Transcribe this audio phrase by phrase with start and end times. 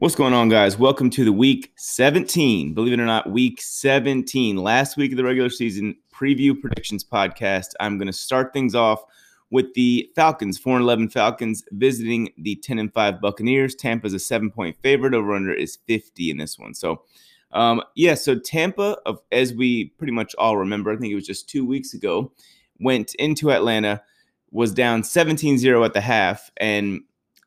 [0.00, 0.78] What's going on, guys?
[0.78, 2.72] Welcome to the week 17.
[2.72, 7.74] Believe it or not, week 17, last week of the regular season preview predictions podcast.
[7.80, 9.04] I'm going to start things off
[9.50, 13.74] with the Falcons, 4 11 Falcons visiting the 10 and 5 Buccaneers.
[13.74, 15.12] Tampa's a seven point favorite.
[15.12, 16.72] Over under is 50 in this one.
[16.72, 17.02] So,
[17.52, 21.26] um, yeah, so Tampa, of, as we pretty much all remember, I think it was
[21.26, 22.32] just two weeks ago,
[22.78, 24.02] went into Atlanta,
[24.50, 27.02] was down 17 0 at the half, and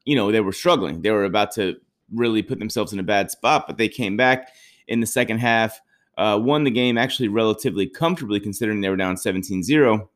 [0.05, 1.01] you know, they were struggling.
[1.01, 1.77] They were about to
[2.13, 4.49] really put themselves in a bad spot, but they came back
[4.87, 5.81] in the second half,
[6.17, 10.09] uh, won the game actually relatively comfortably considering they were down 17 0.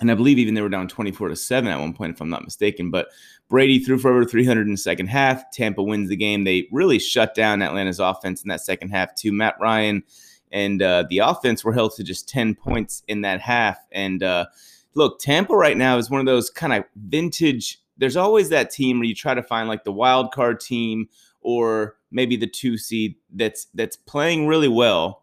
[0.00, 2.30] And I believe even they were down 24 to 7 at one point, if I'm
[2.30, 2.90] not mistaken.
[2.90, 3.08] But
[3.48, 5.50] Brady threw for over 300 in the second half.
[5.50, 6.44] Tampa wins the game.
[6.44, 9.32] They really shut down Atlanta's offense in that second half, too.
[9.32, 10.04] Matt Ryan
[10.52, 13.78] and uh, the offense were held to just 10 points in that half.
[13.90, 14.46] And uh,
[14.94, 18.98] look, Tampa right now is one of those kind of vintage there's always that team
[18.98, 21.08] where you try to find like the wild card team
[21.48, 25.22] or maybe the two seed that's that's playing really well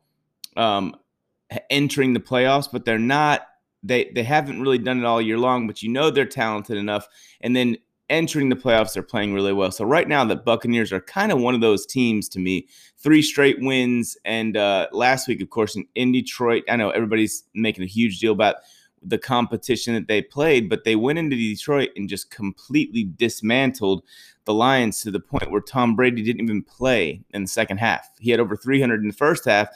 [0.57, 0.95] um,
[1.69, 3.45] entering the playoffs, but they're not
[3.83, 7.07] they they haven't really done it all year long, but you know they're talented enough.
[7.41, 7.77] And then
[8.09, 9.69] entering the playoffs, they're playing really well.
[9.69, 12.67] So right now, the Buccaneers are kind of one of those teams to me.
[12.97, 16.63] Three straight wins, and uh, last week, of course, in, in Detroit.
[16.67, 18.55] I know everybody's making a huge deal about
[19.07, 24.03] the competition that they played, but they went into Detroit and just completely dismantled
[24.45, 28.09] the Lions to the point where Tom Brady didn't even play in the second half.
[28.19, 29.69] He had over 300 in the first half,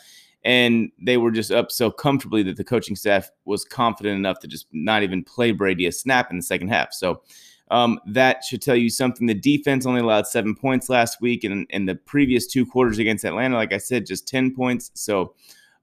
[0.44, 4.48] and they were just up so comfortably that the coaching staff was confident enough to
[4.48, 6.94] just not even play Brady a snap in the second half.
[6.94, 7.22] So
[7.72, 9.28] um, that should tell you something.
[9.28, 13.26] The defense only allowed seven points last week, and in the previous two quarters against
[13.26, 14.92] Atlanta, like I said, just 10 points.
[14.96, 15.36] So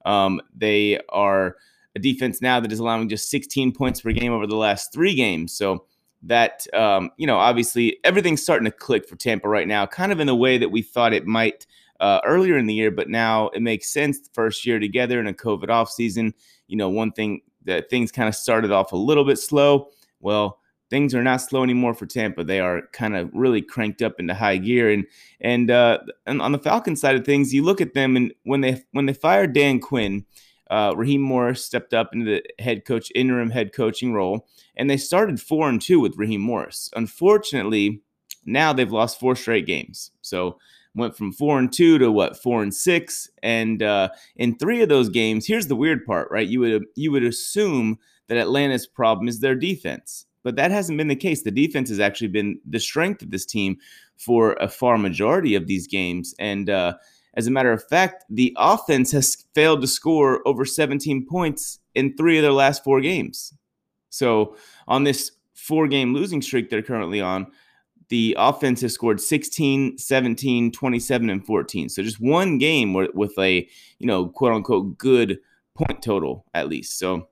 [0.04, 1.56] um, they are
[1.96, 5.14] a defense now that is allowing just 16 points per game over the last three
[5.14, 5.52] games.
[5.56, 5.86] So
[6.22, 10.20] that um, you know, obviously everything's starting to click for Tampa right now, kind of
[10.20, 11.66] in the way that we thought it might
[11.98, 14.28] uh, earlier in the year, but now it makes sense.
[14.34, 16.34] First year together in a COVID off season,
[16.68, 19.88] you know, one thing that things kind of started off a little bit slow.
[20.20, 20.58] Well,
[20.90, 22.44] things are not slow anymore for Tampa.
[22.44, 24.90] They are kind of really cranked up into high gear.
[24.90, 25.06] And
[25.40, 28.60] and uh, and on the Falcons side of things, you look at them and when
[28.60, 30.26] they when they fired Dan Quinn
[30.70, 34.46] uh, Raheem Morris stepped up into the head coach, interim head coaching role,
[34.76, 36.90] and they started four and two with Raheem Morris.
[36.96, 38.02] Unfortunately,
[38.44, 40.10] now they've lost four straight games.
[40.22, 40.58] So
[40.94, 44.88] went from four and two to what four and six, and uh, in three of
[44.88, 46.48] those games, here's the weird part, right?
[46.48, 47.98] You would you would assume
[48.28, 51.42] that Atlanta's problem is their defense, but that hasn't been the case.
[51.42, 53.76] The defense has actually been the strength of this team
[54.16, 56.94] for a far majority of these games, and uh,
[57.36, 62.16] as a matter of fact, the offense has failed to score over 17 points in
[62.16, 63.54] three of their last four games.
[64.08, 64.56] So,
[64.88, 67.48] on this four game losing streak they're currently on,
[68.08, 71.88] the offense has scored 16, 17, 27, and 14.
[71.90, 73.68] So, just one game with a,
[73.98, 75.38] you know, quote unquote good
[75.74, 76.98] point total at least.
[76.98, 77.28] So,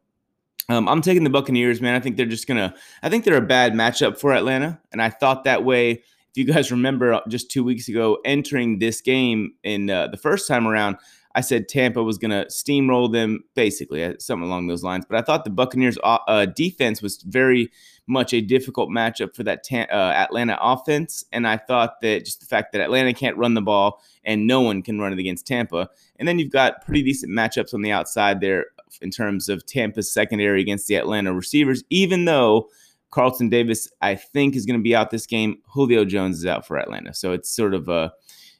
[0.69, 1.95] um, I'm taking the Buccaneers, man.
[1.95, 2.75] I think they're just gonna.
[3.03, 6.03] I think they're a bad matchup for Atlanta, and I thought that way
[6.35, 10.17] if you guys remember uh, just two weeks ago entering this game in uh, the
[10.17, 10.97] first time around,
[11.37, 15.05] I said Tampa was going to steamroll them, basically, uh, something along those lines.
[15.09, 17.71] But I thought the Buccaneers' uh, defense was very
[18.09, 21.25] much a difficult matchup for that ta- uh, Atlanta offense.
[21.31, 24.61] And I thought that just the fact that Atlanta can't run the ball and no
[24.61, 25.89] one can run it against Tampa.
[26.19, 28.67] And then you've got pretty decent matchups on the outside there
[29.01, 32.69] in terms of Tampa's secondary against the Atlanta receivers, even though
[33.15, 35.59] Carlton Davis, I think, is going to be out this game.
[35.69, 37.15] Julio Jones is out for Atlanta.
[37.15, 38.13] So it's sort of a,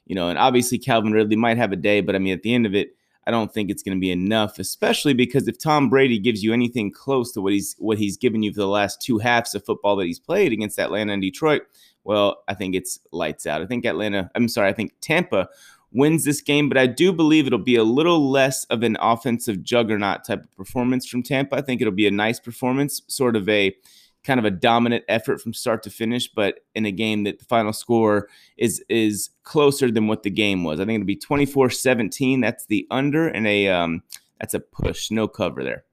[0.05, 2.53] you know, and obviously Calvin Ridley might have a day, but I mean, at the
[2.53, 2.95] end of it,
[3.27, 6.53] I don't think it's going to be enough, especially because if Tom Brady gives you
[6.53, 9.65] anything close to what he's what he's given you for the last two halves of
[9.65, 11.63] football that he's played against Atlanta and Detroit,
[12.05, 13.61] well, I think it's lights out.
[13.61, 15.49] I think Atlanta, I'm sorry, I think Tampa
[15.91, 19.63] wins this game, but I do believe it'll be a little less of an offensive
[19.63, 21.57] juggernaut type of performance from Tampa.
[21.57, 23.75] I think it'll be a nice performance, sort of a
[24.25, 27.45] kind of a dominant effort from start to finish, but in a game that the
[27.45, 28.27] final score
[28.57, 30.79] is is closer than what the game was.
[30.79, 32.41] I think it'll be 24-17.
[32.41, 34.03] That's the under and a um,
[34.39, 35.83] that's a push, no cover there.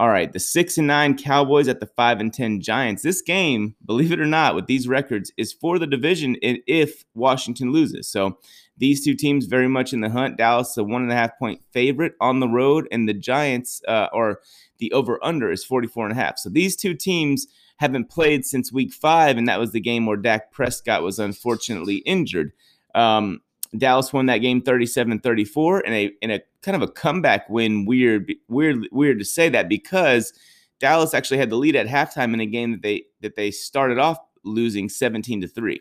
[0.00, 3.02] All right, the six and nine Cowboys at the five and ten Giants.
[3.02, 7.72] This game, believe it or not, with these records, is for the division if Washington
[7.72, 8.08] loses.
[8.08, 8.38] So
[8.76, 10.36] these two teams very much in the hunt.
[10.36, 14.06] Dallas, a one and a half point favorite on the road, and the Giants, uh,
[14.12, 14.38] or
[14.78, 16.38] the over under is 44 and a half.
[16.38, 17.48] So these two teams
[17.78, 21.96] haven't played since week five, and that was the game where Dak Prescott was unfortunately
[21.98, 22.52] injured.
[22.94, 23.40] Um,
[23.76, 27.84] Dallas won that game 37-34 in a in a kind of a comeback win.
[27.84, 30.32] Weird, weird, weird to say that because
[30.80, 33.98] Dallas actually had the lead at halftime in a game that they that they started
[33.98, 35.80] off losing 17 to 3.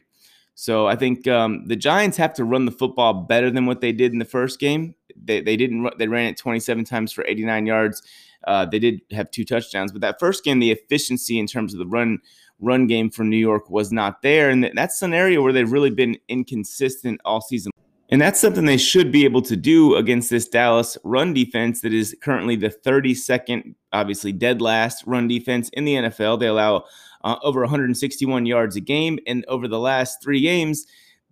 [0.56, 3.92] So I think um, the Giants have to run the football better than what they
[3.92, 4.96] did in the first game.
[5.16, 8.02] They, they didn't they ran it 27 times for 89 yards.
[8.46, 11.80] Uh, they did have two touchdowns, but that first game, the efficiency in terms of
[11.80, 12.20] the run
[12.60, 15.92] run game for New York was not there, and that's an area where they've really
[15.92, 17.72] been inconsistent all season.
[18.10, 21.94] And that's something they should be able to do against this Dallas run defense that
[21.94, 26.40] is currently the 32nd, obviously dead last run defense in the NFL.
[26.40, 26.86] They allow
[27.26, 30.86] uh, over 161 yards a game, and over the last three games,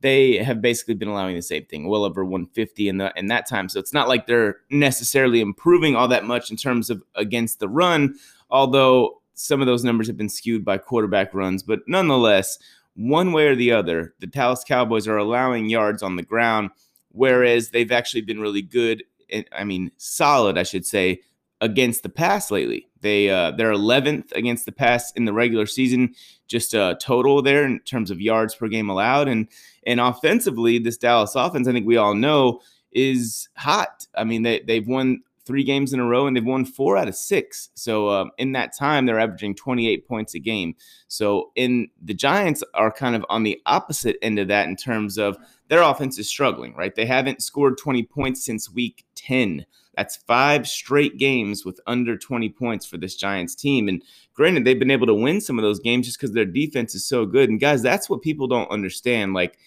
[0.06, 3.50] they have basically been allowing the same thing, well over 150 in the in that
[3.50, 3.68] time.
[3.68, 7.68] So it's not like they're necessarily improving all that much in terms of against the
[7.68, 8.14] run,
[8.52, 11.64] although some of those numbers have been skewed by quarterback runs.
[11.64, 12.60] But nonetheless,
[12.94, 16.70] one way or the other, the Dallas Cowboys are allowing yards on the ground,
[17.10, 19.04] whereas they've actually been really good.
[19.32, 21.22] Eh, I mean, solid, I should say,
[21.62, 22.88] against the pass lately.
[23.06, 26.16] They uh, they're 11th against the pass in the regular season,
[26.48, 29.48] just a total there in terms of yards per game allowed, and
[29.86, 32.62] and offensively, this Dallas offense, I think we all know,
[32.92, 34.08] is hot.
[34.16, 37.08] I mean, they they've won three games in a row, and they've won four out
[37.08, 37.70] of six.
[37.76, 40.76] So um, in that time, they're averaging 28 points a game.
[41.08, 45.20] So in the Giants are kind of on the opposite end of that in terms
[45.20, 45.38] of
[45.68, 46.74] their offense is struggling.
[46.74, 49.68] Right, they haven't scored 20 points since week 10.
[49.98, 53.88] That's five straight games with under 20 points for this Giants team.
[53.88, 54.02] And
[54.34, 57.06] granted, they've been able to win some of those games just because their defense is
[57.06, 57.50] so good.
[57.50, 59.34] And guys, that's what people don't understand.
[59.34, 59.58] Like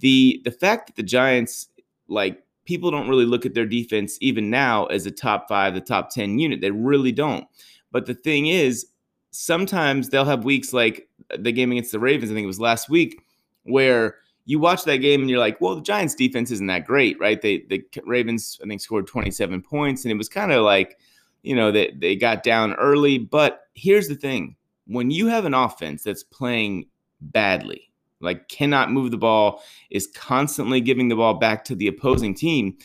[0.00, 1.68] the the fact that the Giants
[2.08, 5.80] like people don't really look at their defense even now as a top five, the
[5.80, 6.60] top 10 unit.
[6.60, 7.46] They really don't.
[7.90, 8.86] But the thing is,
[9.30, 12.88] sometimes they'll have weeks like the game against the Ravens, I think it was last
[12.88, 13.22] week,
[13.64, 17.18] where you watch that game and you're like, well, the Giants defense isn't that great,
[17.20, 17.40] right?
[17.40, 20.98] They the Ravens, I think, scored 27 points, and it was kind of like,
[21.42, 23.18] you know, that they, they got down early.
[23.18, 24.56] But here's the thing
[24.86, 26.86] when you have an offense that's playing
[27.20, 32.34] badly, like cannot move the ball, is constantly giving the ball back to the opposing
[32.34, 32.76] team,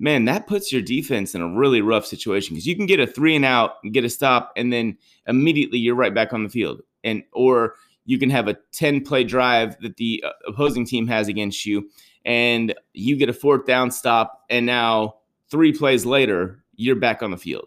[0.00, 3.06] man, that puts your defense in a really rough situation because you can get a
[3.06, 4.96] three and out, and get a stop, and then
[5.26, 6.82] immediately you're right back on the field.
[7.04, 7.76] And or
[8.10, 11.88] you can have a 10 play drive that the uh, opposing team has against you,
[12.24, 15.14] and you get a fourth down stop, and now
[15.48, 17.66] three plays later, you're back on the field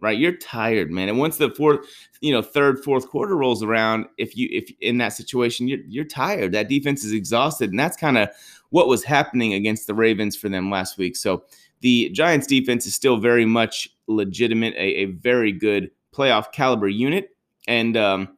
[0.00, 0.18] right?
[0.18, 1.08] You're tired, man.
[1.08, 1.86] And once the fourth,
[2.20, 6.04] you know, third, fourth quarter rolls around, if you if in that situation, you're you're
[6.04, 6.52] tired.
[6.52, 8.28] That defense is exhausted, and that's kind of
[8.68, 11.16] what was happening against the Ravens for them last week.
[11.16, 11.44] So
[11.80, 17.30] the Giants defense is still very much legitimate, a, a very good playoff caliber unit,
[17.66, 18.36] and um,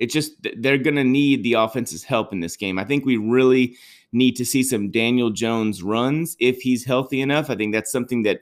[0.00, 2.78] it's just they're going to need the offense's help in this game.
[2.78, 3.76] I think we really
[4.12, 7.48] need to see some Daniel Jones runs if he's healthy enough.
[7.48, 8.40] I think that's something that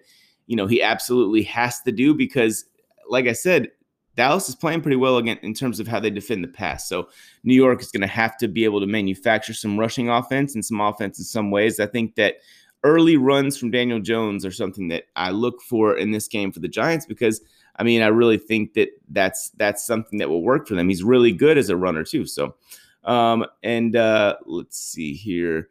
[0.48, 2.64] you know, he absolutely has to do because,
[3.08, 3.68] like I said,
[4.16, 6.88] Dallas is playing pretty well again in terms of how they defend the pass.
[6.88, 7.08] So
[7.44, 10.64] New York is going to have to be able to manufacture some rushing offense and
[10.64, 11.78] some offense in some ways.
[11.78, 12.36] I think that
[12.82, 16.60] early runs from Daniel Jones are something that I look for in this game for
[16.60, 17.42] the Giants because
[17.78, 20.88] I mean I really think that that's that's something that will work for them.
[20.88, 22.26] He's really good as a runner too.
[22.26, 22.56] So
[23.04, 25.68] um and uh let's see here.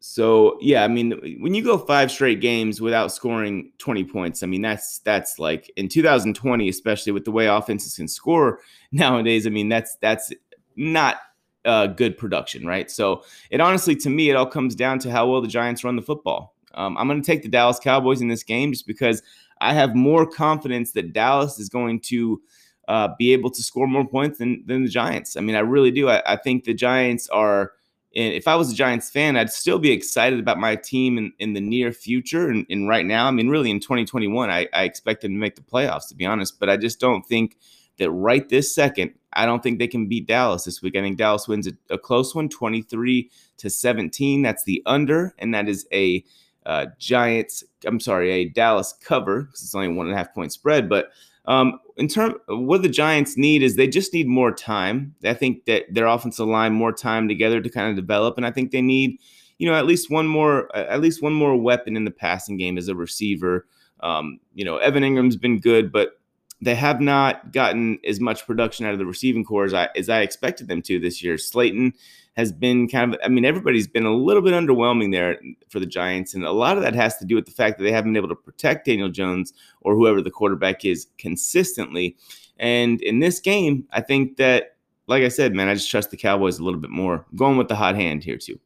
[0.00, 4.46] So yeah, I mean, when you go five straight games without scoring 20 points, I
[4.46, 8.60] mean that's that's like in 2020, especially with the way offenses can score
[8.92, 9.46] nowadays.
[9.46, 10.32] I mean that's that's
[10.76, 11.16] not
[11.64, 12.90] uh, good production, right?
[12.90, 15.96] So it honestly, to me, it all comes down to how well the Giants run
[15.96, 16.54] the football.
[16.74, 19.22] Um, I'm going to take the Dallas Cowboys in this game just because
[19.60, 22.40] I have more confidence that Dallas is going to
[22.88, 25.36] uh, be able to score more points than than the Giants.
[25.36, 26.08] I mean, I really do.
[26.08, 27.72] I, I think the Giants are
[28.16, 31.32] and if I was a Giants fan, I'd still be excited about my team in,
[31.38, 32.48] in the near future.
[32.48, 35.56] And, and right now, I mean, really in 2021, I, I expect them to make
[35.56, 36.58] the playoffs, to be honest.
[36.58, 37.58] But I just don't think
[37.98, 40.96] that right this second, I don't think they can beat Dallas this week.
[40.96, 44.42] I think Dallas wins a, a close one, 23 to 17.
[44.42, 46.24] That's the under, and that is a
[46.68, 50.52] uh, Giants, I'm sorry, a Dallas cover because it's only one and a half point
[50.52, 50.86] spread.
[50.88, 51.10] But
[51.46, 55.14] um, in terms, what the Giants need is they just need more time.
[55.24, 58.50] I think that their offensive line more time together to kind of develop, and I
[58.50, 59.18] think they need,
[59.56, 62.76] you know, at least one more, at least one more weapon in the passing game
[62.76, 63.66] as a receiver.
[64.00, 66.20] Um, you know, Evan Engram's been good, but
[66.60, 70.10] they have not gotten as much production out of the receiving corps as I, as
[70.10, 71.38] I expected them to this year.
[71.38, 71.94] Slayton
[72.38, 75.86] has been kind of, I mean, everybody's been a little bit underwhelming there for the
[75.86, 76.34] Giants.
[76.34, 78.16] And a lot of that has to do with the fact that they haven't been
[78.16, 82.16] able to protect Daniel Jones or whoever the quarterback is consistently.
[82.56, 84.76] And in this game, I think that,
[85.08, 87.26] like I said, man, I just trust the Cowboys a little bit more.
[87.34, 88.60] Going with the hot hand here, too.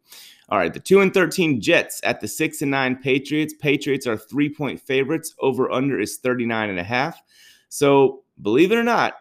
[0.50, 3.54] All right, the 2 and 13 Jets at the 6 and 9 Patriots.
[3.58, 5.34] Patriots are three point favorites.
[5.40, 7.22] Over under is 39 and a half.
[7.70, 9.14] So believe it or not,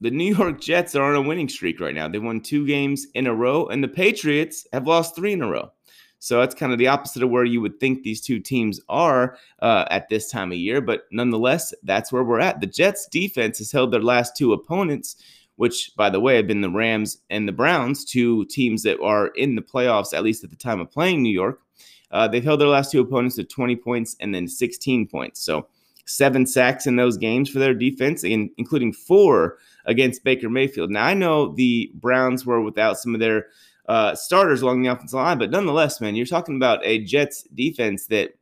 [0.00, 2.08] the New York Jets are on a winning streak right now.
[2.08, 5.48] They won two games in a row, and the Patriots have lost three in a
[5.48, 5.70] row.
[6.20, 9.38] So that's kind of the opposite of where you would think these two teams are
[9.60, 10.82] uh, at this time of year.
[10.82, 12.60] But nonetheless, that's where we're at.
[12.60, 15.16] The Jets defense has held their last two opponents,
[15.56, 19.28] which, by the way, have been the Rams and the Browns, two teams that are
[19.28, 21.62] in the playoffs, at least at the time of playing New York.
[22.10, 25.40] Uh, they've held their last two opponents to 20 points and then 16 points.
[25.40, 25.68] So
[26.04, 30.90] seven sacks in those games for their defense, including four against Baker Mayfield.
[30.90, 33.46] Now, I know the Browns were without some of their
[33.90, 35.38] uh, starters along the offensive line.
[35.38, 38.34] But nonetheless, man, you're talking about a Jets defense that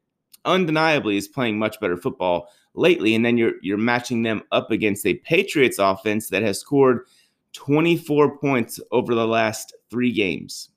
[0.45, 5.07] undeniably is playing much better football lately, and then you're you're matching them up against
[5.07, 7.07] a Patriots offense that has scored
[7.55, 10.69] 24 points over the last three games.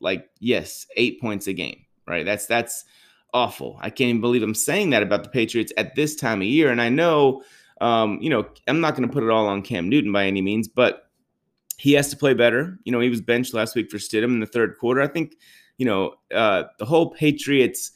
[0.00, 2.24] Like, yes, eight points a game, right?
[2.24, 2.84] That's that's
[3.34, 3.78] awful.
[3.80, 6.70] I can't even believe I'm saying that about the Patriots at this time of year.
[6.70, 7.42] And I know,
[7.82, 10.40] um, you know, I'm not going to put it all on Cam Newton by any
[10.40, 11.10] means, but
[11.78, 12.78] he has to play better.
[12.84, 15.00] You know, he was benched last week for Stidham in the third quarter.
[15.00, 15.36] I think,
[15.78, 17.90] you know, uh, the whole Patriots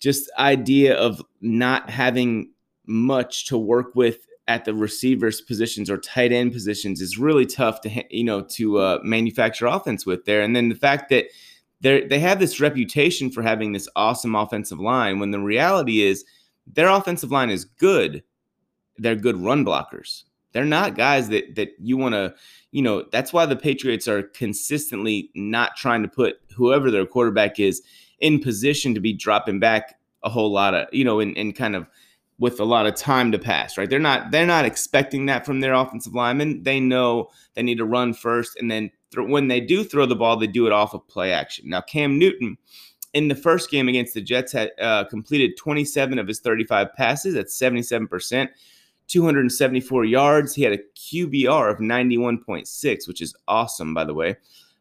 [0.00, 2.52] just idea of not having
[2.86, 7.80] much to work with at the receivers positions or tight end positions is really tough
[7.80, 10.42] to you know to uh, manufacture offense with there.
[10.42, 11.26] And then the fact that
[11.80, 16.24] they they have this reputation for having this awesome offensive line when the reality is
[16.66, 18.22] their offensive line is good.
[19.02, 20.24] They're good run blockers.
[20.52, 22.34] They're not guys that that you want to,
[22.70, 27.58] you know, that's why the Patriots are consistently not trying to put whoever their quarterback
[27.58, 27.82] is
[28.20, 31.74] in position to be dropping back a whole lot of, you know, and, and kind
[31.74, 31.86] of
[32.38, 33.88] with a lot of time to pass, right?
[33.88, 36.64] They're not they're not expecting that from their offensive linemen.
[36.64, 40.16] They know they need to run first, and then th- when they do throw the
[40.16, 41.68] ball, they do it off of play action.
[41.68, 42.58] Now, Cam Newton
[43.14, 47.34] in the first game against the Jets had uh, completed 27 of his 35 passes.
[47.34, 48.50] That's 77 percent.
[49.08, 50.54] 274 yards.
[50.54, 54.36] He had a QBR of 91.6, which is awesome, by the way.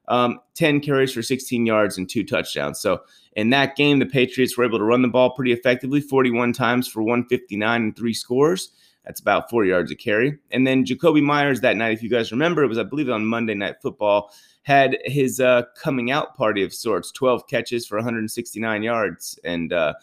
[0.07, 2.79] Um, 10 carries for 16 yards and two touchdowns.
[2.79, 3.01] So
[3.35, 6.87] in that game, the Patriots were able to run the ball pretty effectively 41 times
[6.87, 8.71] for 159 and three scores.
[9.05, 10.37] That's about four yards a carry.
[10.51, 13.25] And then Jakobi Meyers that night, if you guys remember, it was, I believe, on
[13.25, 14.31] Monday Night Football,
[14.63, 19.39] had his uh, coming out party of sorts 12 catches for 169 yards.
[19.43, 19.93] And, uh,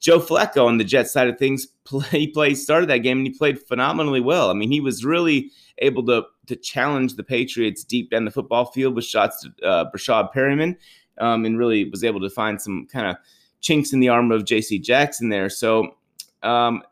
[0.00, 3.26] Joe Flacco on the Jets side of things, play, he played started that game and
[3.26, 4.50] he played phenomenally well.
[4.50, 8.66] I mean, he was really able to to challenge the Patriots deep down the football
[8.66, 10.76] field with shots to uh, Breshad Perriman,
[11.18, 13.16] um, and really was able to find some kind of
[13.60, 14.78] chinks in the armor of J.C.
[14.78, 15.48] Jackson there.
[15.48, 15.96] So.
[16.42, 16.82] Um,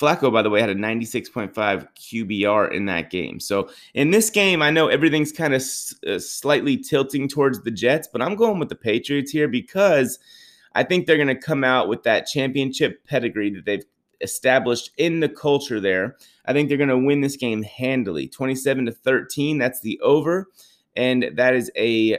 [0.00, 3.38] Flacco, by the way, had a 96.5 QBR in that game.
[3.38, 7.70] So in this game, I know everything's kind of s- uh, slightly tilting towards the
[7.70, 10.18] Jets, but I'm going with the Patriots here because–
[10.74, 13.84] I think they're going to come out with that championship pedigree that they've
[14.20, 16.16] established in the culture there.
[16.46, 19.58] I think they're going to win this game handily 27 to 13.
[19.58, 20.48] That's the over.
[20.96, 22.18] And that is a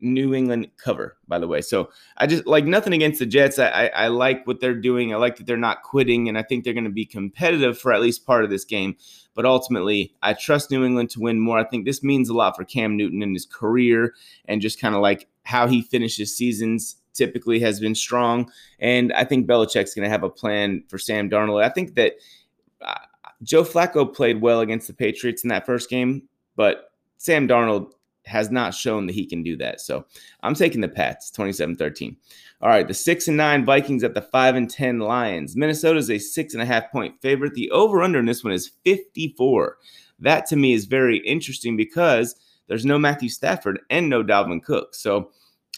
[0.00, 1.60] New England cover, by the way.
[1.60, 3.58] So I just like nothing against the Jets.
[3.58, 5.12] I, I, I like what they're doing.
[5.12, 7.92] I like that they're not quitting, and I think they're going to be competitive for
[7.92, 8.96] at least part of this game.
[9.34, 11.58] But ultimately, I trust New England to win more.
[11.58, 14.14] I think this means a lot for Cam Newton and his career
[14.46, 18.50] and just kind of like how he finishes seasons typically has been strong.
[18.78, 21.64] And I think Belichick's going to have a plan for Sam Darnold.
[21.64, 22.14] I think that
[22.82, 22.94] uh,
[23.42, 26.22] Joe Flacco played well against the Patriots in that first game,
[26.56, 27.92] but Sam Darnold
[28.26, 29.80] has not shown that he can do that.
[29.80, 30.06] So
[30.42, 32.16] I'm taking the Pats 27 13.
[32.62, 35.56] All right, the six and nine Vikings at the five and 10 Lions.
[35.56, 37.54] Minnesota is a six and a half point favorite.
[37.54, 39.78] The over under in this one is 54.
[40.18, 42.36] That to me is very interesting because
[42.66, 44.94] there's no Matthew Stafford and no Dalvin Cook.
[44.94, 45.32] So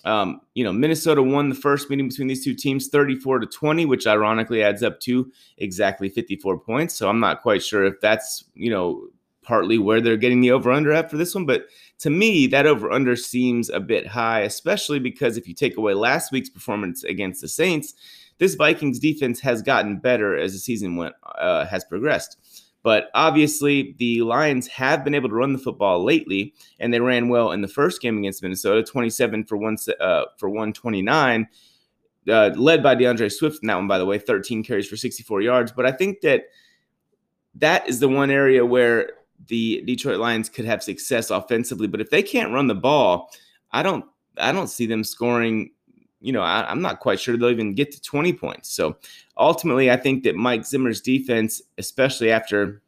[0.04, 3.86] um, you know, Minnesota won the first meeting between these two teams 34 to 20,
[3.86, 6.94] which ironically adds up to exactly 54 points.
[6.94, 9.06] So I'm not quite sure if that's, you know,
[9.42, 11.46] partly where they're getting the over under at for this one.
[11.46, 11.66] But
[11.98, 15.94] to me, that over under seems a bit high, especially because if you take away
[15.94, 17.94] last week's performance against the Saints,
[18.38, 22.38] this Vikings defense has gotten better as the season went uh, has progressed.
[22.82, 27.28] But obviously, the Lions have been able to run the football lately, and they ran
[27.28, 31.48] well in the first game against Minnesota, 27 for one uh, for 129,
[32.28, 35.42] uh, led by D'Andre Swift in that one, by the way, 13 carries for 64
[35.42, 35.70] yards.
[35.70, 36.46] But I think that
[37.56, 39.12] that is the one area where
[39.46, 41.86] the Detroit Lions could have success offensively.
[41.86, 43.30] But if they can't run the ball,
[43.70, 44.04] I don't
[44.38, 45.70] I don't see them scoring
[46.22, 48.72] you know, I, am not quite sure they'll even get to 20 points.
[48.72, 48.96] So
[49.36, 52.80] ultimately, I think that Mike Zimmer's defense, especially after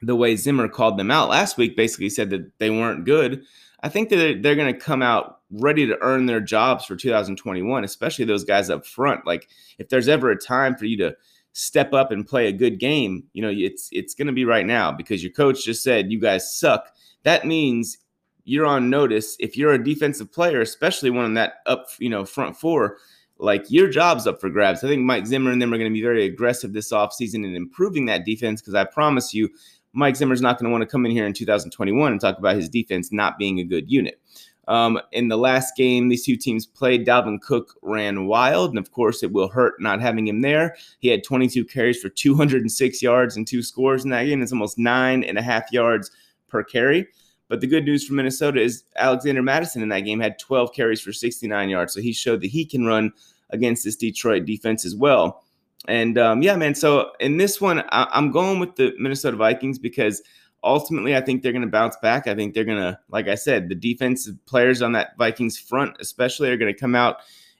[0.00, 3.42] the way Zimmer called them out last week, basically said that they weren't good.
[3.82, 6.96] I think that they're, they're going to come out ready to earn their jobs for
[6.96, 9.26] 2021, especially those guys up front.
[9.26, 9.48] Like,
[9.78, 11.16] if there's ever a time for you to
[11.52, 14.66] step up and play a good game, you know, it's it's going to be right
[14.66, 16.94] now because your coach just said you guys suck.
[17.24, 17.98] That means
[18.44, 22.24] you're on notice if you're a defensive player, especially one in that up, you know,
[22.24, 22.98] front four,
[23.38, 24.84] like your job's up for grabs.
[24.84, 27.54] I think Mike Zimmer and them are going to be very aggressive this offseason in
[27.56, 29.48] improving that defense because I promise you,
[29.92, 32.56] Mike Zimmer's not going to want to come in here in 2021 and talk about
[32.56, 34.20] his defense not being a good unit.
[34.68, 37.04] Um, in the last game, these two teams played.
[37.04, 40.76] Dalvin Cook ran wild, and of course, it will hurt not having him there.
[41.00, 44.40] He had 22 carries for 206 yards and two scores in that game.
[44.42, 46.12] It's almost nine and a half yards
[46.46, 47.08] per carry.
[47.50, 51.00] But the good news for Minnesota is Alexander Mattison in that game had 12 carries
[51.00, 51.92] for 69 yards.
[51.92, 53.12] So he showed that he can run
[53.50, 55.42] against this Detroit defense as well.
[55.88, 56.76] And um, yeah, man.
[56.76, 60.22] So in this one, I- I'm going with the Minnesota Vikings because
[60.62, 62.28] ultimately I think they're going to bounce back.
[62.28, 65.96] I think they're going to, like I said, the defensive players on that Vikings front,
[65.98, 67.16] especially, are going to come out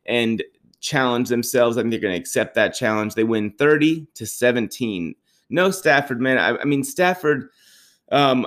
[0.07, 0.41] and
[0.79, 1.77] challenge themselves.
[1.77, 3.17] I think they're going to accept that challenge.
[3.17, 5.17] They win 30 to 17.
[5.49, 6.39] No Stafford, man.
[6.39, 7.49] I, I mean, Stafford.
[8.13, 8.47] Um,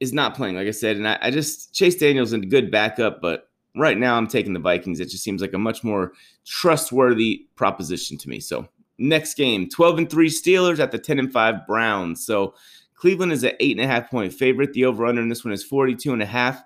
[0.00, 0.96] is not playing, like I said.
[0.96, 4.60] And I, I just Chase Daniels a good backup, but right now I'm taking the
[4.60, 5.00] Vikings.
[5.00, 6.12] It just seems like a much more
[6.44, 8.40] trustworthy proposition to me.
[8.40, 12.24] So next game, 12 and 3 Steelers at the 10 and 5 Browns.
[12.24, 12.54] So
[12.94, 14.72] Cleveland is an eight and a half point favorite.
[14.72, 16.62] The over-under in this one is 42 and a half.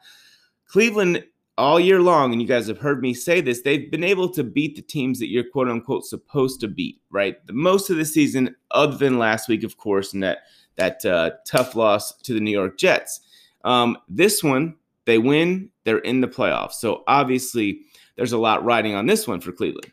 [0.67, 1.25] Cleveland
[1.57, 4.45] all year long, and you guys have heard me say this, they've been able to
[4.45, 7.45] beat the teams that you're quote unquote supposed to beat, right?
[7.47, 10.39] The most of the season, other than last week, of course, and that
[10.79, 13.21] that uh, tough loss to the New York Jets.
[13.65, 16.75] Um, this one, they win, they're in the playoffs.
[16.75, 17.83] So obviously,
[18.17, 19.93] there's a lot riding on this one for Cleveland.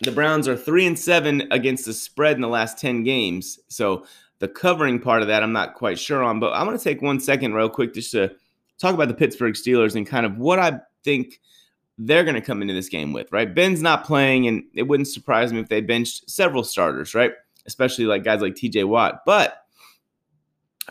[0.00, 3.60] The Browns are three and seven against the spread in the last 10 games.
[3.68, 4.04] So
[4.40, 6.40] the covering part of that, I'm not quite sure on.
[6.40, 8.34] But I want to take one second, real quick, just to
[8.78, 11.40] talk about the Pittsburgh Steelers and kind of what I think
[11.98, 13.54] they're going to come into this game with, right?
[13.54, 17.32] Ben's not playing, and it wouldn't surprise me if they benched several starters, right?
[17.66, 19.22] Especially like guys like TJ Watt.
[19.24, 19.58] But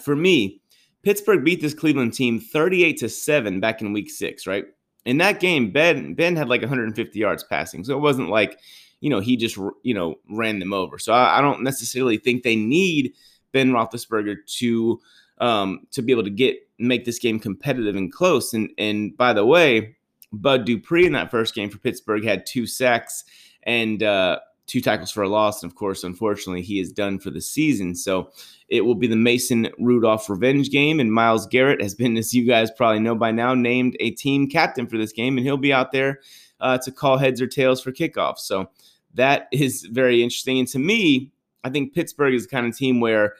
[0.01, 0.61] for me,
[1.03, 4.65] Pittsburgh beat this Cleveland team 38 to 7 back in week six, right?
[5.05, 7.83] In that game, Ben Ben had like 150 yards passing.
[7.83, 8.59] So it wasn't like,
[8.99, 10.99] you know, he just, you know, ran them over.
[10.99, 13.13] So I, I don't necessarily think they need
[13.51, 15.01] Ben Roethlisberger to
[15.39, 18.53] um, to be able to get make this game competitive and close.
[18.53, 19.95] And and by the way,
[20.31, 23.23] Bud Dupree in that first game for Pittsburgh had two sacks
[23.63, 24.39] and uh,
[24.71, 25.61] two tackles for a loss.
[25.61, 27.93] And of course, unfortunately, he is done for the season.
[27.93, 28.31] So
[28.69, 31.01] it will be the Mason Rudolph revenge game.
[31.01, 34.47] And Myles Garrett has been, as you guys probably know by now, named a team
[34.49, 35.37] captain for this game.
[35.37, 36.21] And he'll be out there
[36.61, 38.37] uh, to call heads or tails for kickoff.
[38.37, 38.69] So
[39.15, 40.59] that is very interesting.
[40.59, 41.31] And to me,
[41.65, 43.33] I think Pittsburgh is the kind of team where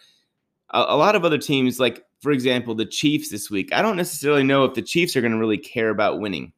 [0.71, 3.95] a, a lot of other teams, like, for example, the Chiefs this week, I don't
[3.95, 6.51] necessarily know if the Chiefs are going to really care about winning.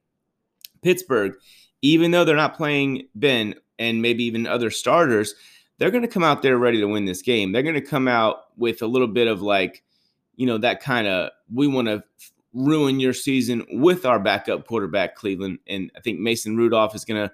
[0.81, 1.36] Pittsburgh,
[1.83, 5.36] even though they're not playing Ben and maybe even other starters,
[5.77, 7.51] they're going to come out there ready to win this game.
[7.51, 9.83] They're going to come out with a little bit of like,
[10.36, 12.03] you know, that kind of we want to
[12.53, 15.59] ruin your season with our backup quarterback, Cleveland.
[15.67, 17.33] And I think Mason Rudolph is going to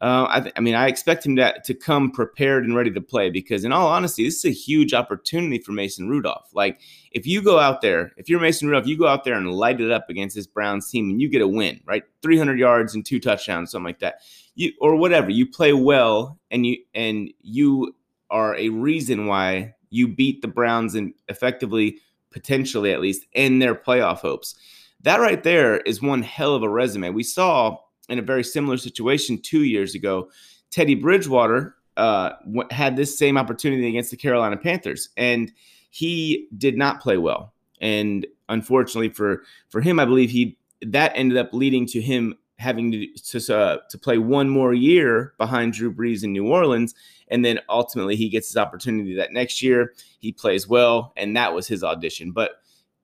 [0.00, 3.00] uh, I, th- I, mean, I expect him to, to come prepared and ready to
[3.00, 6.48] play because, in all honesty, this is a huge opportunity for Mason Rudolph.
[6.52, 6.80] Like,
[7.10, 9.80] if you go out there, if you're Mason Rudolph, you go out there and light
[9.80, 12.04] it up against this Browns team and you get a win, right?
[12.22, 14.20] 300 yards and two touchdowns, something like that.
[14.54, 15.30] You or whatever.
[15.30, 17.94] You play well and you and you
[18.30, 21.98] are a reason why you beat the Browns and effectively,
[22.30, 24.54] potentially at least, end their playoff hopes.
[25.02, 27.10] That right there is one hell of a resume.
[27.10, 30.30] We saw in a very similar situation two years ago.
[30.70, 32.30] Teddy Bridgewater uh,
[32.70, 35.52] had this same opportunity against the Carolina Panthers, and
[35.90, 37.52] he did not play well.
[37.80, 42.90] And unfortunately for for him, I believe he that ended up leading to him having
[42.92, 46.94] to to, uh, to play one more year behind Drew Brees in New Orleans,
[47.28, 49.92] and then ultimately he gets his opportunity that next year.
[50.18, 52.32] He plays well, and that was his audition.
[52.32, 52.52] But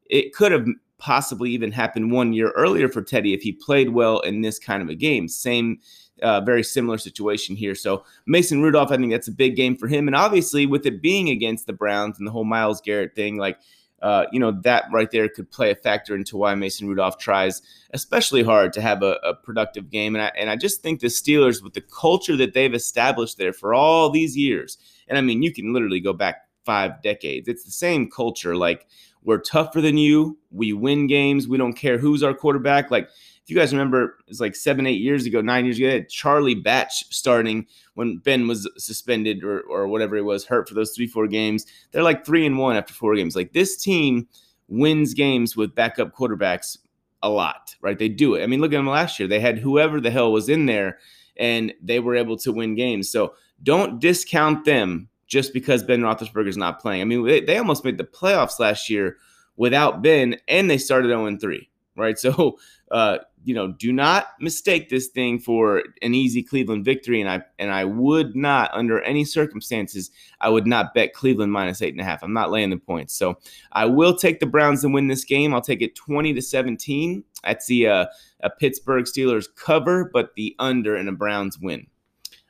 [0.06, 0.66] it could have
[0.98, 4.82] possibly even happened one year earlier for Teddy if he played well in this kind
[4.82, 5.28] of a game.
[5.28, 5.78] Same,
[6.22, 7.74] uh, very similar situation here.
[7.74, 10.06] So Mason Rudolph, I think that's a big game for him.
[10.06, 13.58] And obviously, with it being against the Browns and the whole Myles Garrett thing, like,
[14.02, 17.62] uh, you know, that right there could play a factor into why Mason Rudolph tries
[17.92, 20.14] especially hard to have a, a productive game.
[20.14, 23.54] And I, and I just think the Steelers, with the culture that they've established there
[23.54, 24.76] for all these years,
[25.08, 28.56] and I mean, you can literally go back five decades, it's the same culture.
[28.56, 28.86] Like,
[29.24, 30.38] we're tougher than you.
[30.50, 31.48] We win games.
[31.48, 32.90] We don't care who's our quarterback.
[32.90, 36.54] Like, if you guys remember, it's like seven, eight years ago, nine years ago, Charlie
[36.54, 41.06] Batch starting when Ben was suspended or, or whatever it was, hurt for those three,
[41.06, 41.66] four games.
[41.90, 43.34] They're like three and one after four games.
[43.34, 44.28] Like, this team
[44.68, 46.78] wins games with backup quarterbacks
[47.22, 47.98] a lot, right?
[47.98, 48.42] They do it.
[48.42, 49.28] I mean, look at them last year.
[49.28, 50.98] They had whoever the hell was in there
[51.36, 53.10] and they were able to win games.
[53.10, 57.00] So don't discount them just because Ben Roethlisberger is not playing.
[57.00, 59.16] I mean, they, they almost made the playoffs last year
[59.56, 62.18] without Ben, and they started 0 3, right?
[62.18, 62.58] So,
[62.90, 67.20] uh, you know, do not mistake this thing for an easy Cleveland victory.
[67.20, 70.10] And I and I would not, under any circumstances,
[70.40, 72.22] I would not bet Cleveland minus eight and a half.
[72.22, 73.14] I'm not laying the points.
[73.14, 73.38] So
[73.72, 75.52] I will take the Browns to win this game.
[75.52, 77.22] I'll take it 20 to 17.
[77.42, 78.06] That's the uh,
[78.40, 81.86] a Pittsburgh Steelers cover, but the under and a Browns win.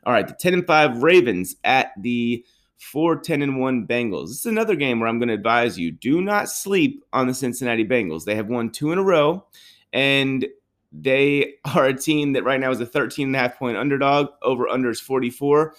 [0.06, 2.44] All right, the 10 and 5 Ravens at the
[2.92, 4.28] 4 10 and 1 Bengals.
[4.28, 7.34] This is another game where I'm going to advise you do not sleep on the
[7.34, 8.24] Cincinnati Bengals.
[8.24, 9.46] They have won two in a row,
[9.92, 10.46] and
[10.92, 14.28] they are a team that right now is a 13 and a half point underdog.
[14.42, 15.74] Over under is 44.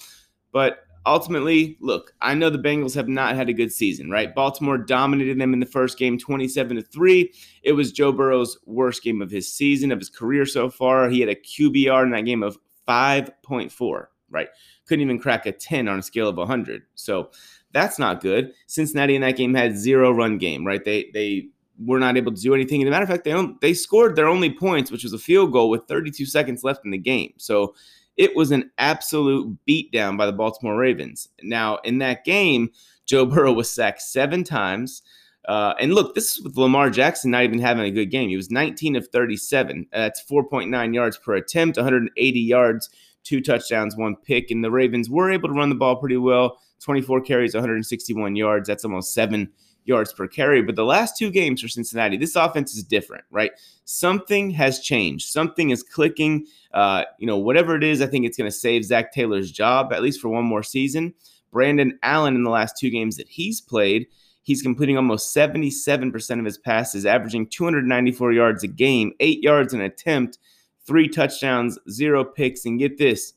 [0.51, 4.33] But ultimately, look, I know the Bengals have not had a good season, right?
[4.33, 7.31] Baltimore dominated them in the first game 27 to 3.
[7.63, 11.09] It was Joe Burrow's worst game of his season, of his career so far.
[11.09, 14.49] He had a QBR in that game of 5.4, right?
[14.85, 16.83] Couldn't even crack a 10 on a scale of 100.
[16.93, 17.31] So
[17.71, 18.53] that's not good.
[18.67, 20.85] Cincinnati in that game had zero run game, right?
[20.85, 21.47] They they
[21.79, 22.81] were not able to do anything.
[22.81, 25.51] As a matter of fact, they they scored their only points, which was a field
[25.51, 27.33] goal with 32 seconds left in the game.
[27.37, 27.73] So
[28.17, 31.27] it was an absolute beatdown by the Baltimore Ravens.
[31.43, 32.69] Now, in that game,
[33.05, 35.01] Joe Burrow was sacked seven times.
[35.47, 38.29] Uh, and look, this is with Lamar Jackson not even having a good game.
[38.29, 39.85] He was 19 of 37.
[39.91, 42.89] That's 4.9 yards per attempt, 180 yards,
[43.25, 44.51] two touchdowns, one pick.
[44.51, 48.67] And the Ravens were able to run the ball pretty well 24 carries, 161 yards.
[48.67, 49.51] That's almost seven
[49.85, 50.61] yards per carry.
[50.61, 53.51] But the last two games for Cincinnati, this offense is different, right?
[53.85, 55.27] Something has changed.
[55.29, 56.45] Something is clicking.
[56.73, 59.93] Uh, you know, whatever it is, I think it's going to save Zac Taylor's job,
[59.93, 61.13] at least for one more season.
[61.51, 64.07] Brandon Allen, in the last two games that he's played,
[64.43, 69.81] he's completing almost 77% of his passes, averaging 294 yards a game, eight yards an
[69.81, 70.37] attempt,
[70.85, 72.65] three touchdowns, zero picks.
[72.65, 73.33] And get this,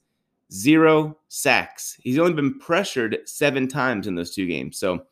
[0.52, 1.96] zero sacks.
[2.00, 4.78] He's only been pressured seven times in those two games.
[4.78, 5.04] So,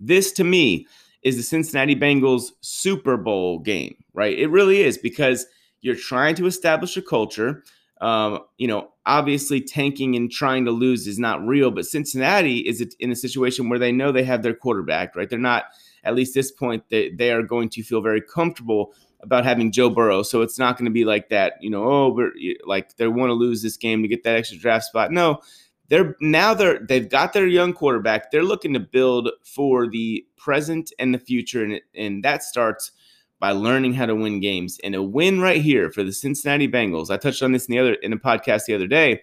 [0.00, 0.86] this to me
[1.22, 4.38] is the Cincinnati Bengals Super Bowl game, right?
[4.38, 5.46] It really is because
[5.80, 7.64] you're trying to establish a culture.
[8.00, 12.80] Um, you know, obviously tanking and trying to lose is not real, but Cincinnati is
[12.98, 15.28] in a situation where they know they have their quarterback, right?
[15.28, 15.64] They're not,
[16.02, 18.94] at least this point, they, they are going to feel very comfortable
[19.24, 20.22] about having Joe Burrow.
[20.22, 22.32] So it's not going to be like that, you know, oh, we're
[22.64, 25.10] like they want to lose this game to get that extra draft spot.
[25.10, 25.40] No,
[25.88, 28.30] they're now they're they've got their young quarterback.
[28.30, 32.92] They're looking to build for the present and the future, and and that starts
[33.40, 34.78] by learning how to win games.
[34.84, 37.10] And a win right here for the Cincinnati Bengals.
[37.10, 39.22] I touched on this in the other in a podcast the other day.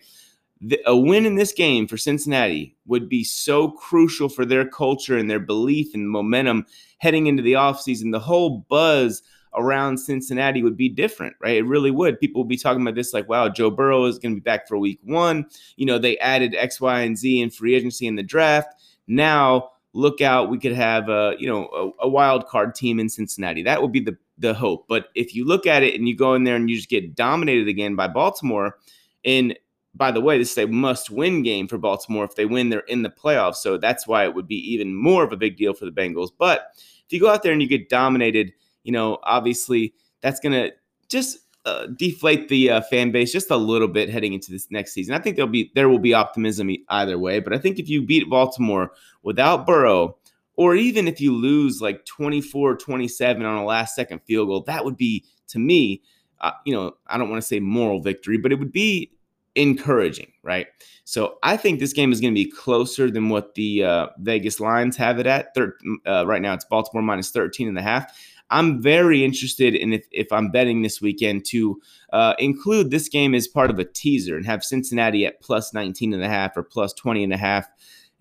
[0.64, 5.18] The, a win in this game for Cincinnati would be so crucial for their culture
[5.18, 6.68] and their belief and momentum
[7.00, 8.12] heading into the offseason.
[8.12, 9.24] The whole buzz
[9.56, 11.58] around Cincinnati would be different, right?
[11.58, 12.20] It really would.
[12.20, 14.68] People would be talking about this like, wow, Joe Burrow is going to be back
[14.68, 15.46] for week one.
[15.76, 18.74] You know, they added X, Y, and Z in free agency in the draft.
[19.08, 23.10] Now, look out, we could have a, you know, a, a wild card team in
[23.10, 23.64] Cincinnati.
[23.64, 24.88] That would be the the hope.
[24.88, 27.16] But if you look at it and you go in there and you just get
[27.16, 28.78] dominated again by Baltimore,
[29.24, 29.58] and
[29.94, 32.24] by the way, this is a must win game for Baltimore.
[32.24, 33.56] If they win, they're in the playoffs.
[33.56, 36.30] So that's why it would be even more of a big deal for the Bengals.
[36.38, 36.72] But
[37.06, 40.72] if you go out there and you get dominated, you know, obviously that's going to
[41.10, 44.94] just uh, deflate the uh, fan base just a little bit heading into this next
[44.94, 45.14] season.
[45.14, 48.02] I think there'll be there will be optimism either way, but I think if you
[48.02, 48.92] beat Baltimore
[49.24, 50.18] without Burrow,
[50.56, 54.98] or even if you lose like 24-27 on a last second field goal, that would
[54.98, 56.02] be to me,
[56.40, 59.12] uh, you know, I don't want to say moral victory, but it would be
[59.56, 60.68] encouraging, right?
[61.04, 64.60] So I think this game is going to be closer than what the uh, Vegas
[64.60, 65.54] lines have it at.
[65.54, 68.18] Thir- uh, right now, it's Baltimore minus 13 and a half.
[68.52, 71.82] I'm very interested in if, if I'm betting this weekend to
[72.14, 76.14] uh, include this game as part of a teaser and have Cincinnati at plus 19
[76.14, 77.68] and a half or plus 20 and a half.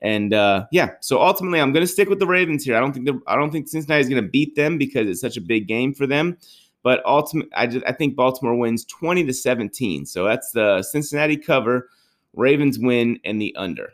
[0.03, 2.77] And uh, yeah, so ultimately, I'm going to stick with the Ravens here.
[2.77, 5.21] I don't think the, I don't think Cincinnati is going to beat them because it's
[5.21, 6.39] such a big game for them.
[6.83, 10.07] But ultimately, I, just, I think Baltimore wins 20 to 17.
[10.07, 11.91] So that's the Cincinnati cover,
[12.33, 13.93] Ravens win, and the under.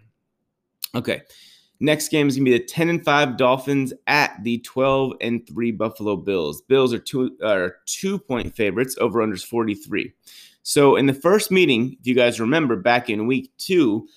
[0.95, 1.23] Okay.
[1.79, 5.73] Next game is gonna be the 10 and 5 Dolphins at the 12 and 3
[5.73, 6.63] Buffalo Bills.
[6.63, 10.13] Bills are two are two point favorites, over unders 43.
[10.63, 14.09] So in the first meeting, if you guys remember back in week two,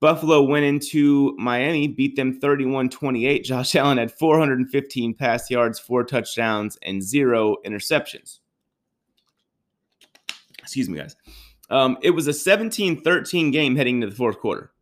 [0.00, 3.44] Buffalo went into Miami, beat them 31 28.
[3.44, 8.40] Josh Allen had 415 pass yards, four touchdowns, and zero interceptions.
[10.58, 11.14] Excuse me, guys.
[11.70, 14.72] Um, it was a 17 13 game heading into the fourth quarter,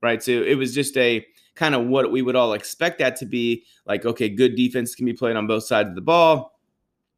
[0.00, 0.22] right?
[0.22, 1.26] So it was just a
[1.58, 3.64] kind of what we would all expect that to be.
[3.84, 6.58] Like, okay, good defense can be played on both sides of the ball.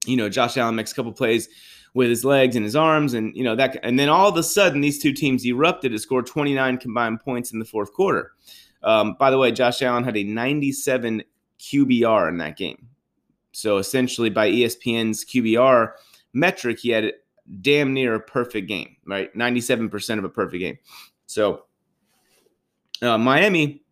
[0.07, 1.49] You know, Josh Allen makes a couple plays
[1.93, 3.79] with his legs and his arms, and you know that.
[3.83, 7.53] And then all of a sudden, these two teams erupted to score 29 combined points
[7.53, 8.33] in the fourth quarter.
[8.83, 11.23] Um, by the way, Josh Allen had a 97
[11.59, 12.89] QBR in that game.
[13.53, 15.93] So essentially, by ESPN's QBR
[16.33, 17.13] metric, he had a
[17.61, 19.35] damn near a perfect game, right?
[19.37, 20.79] 97% of a perfect game.
[21.27, 21.65] So
[23.03, 23.83] uh, Miami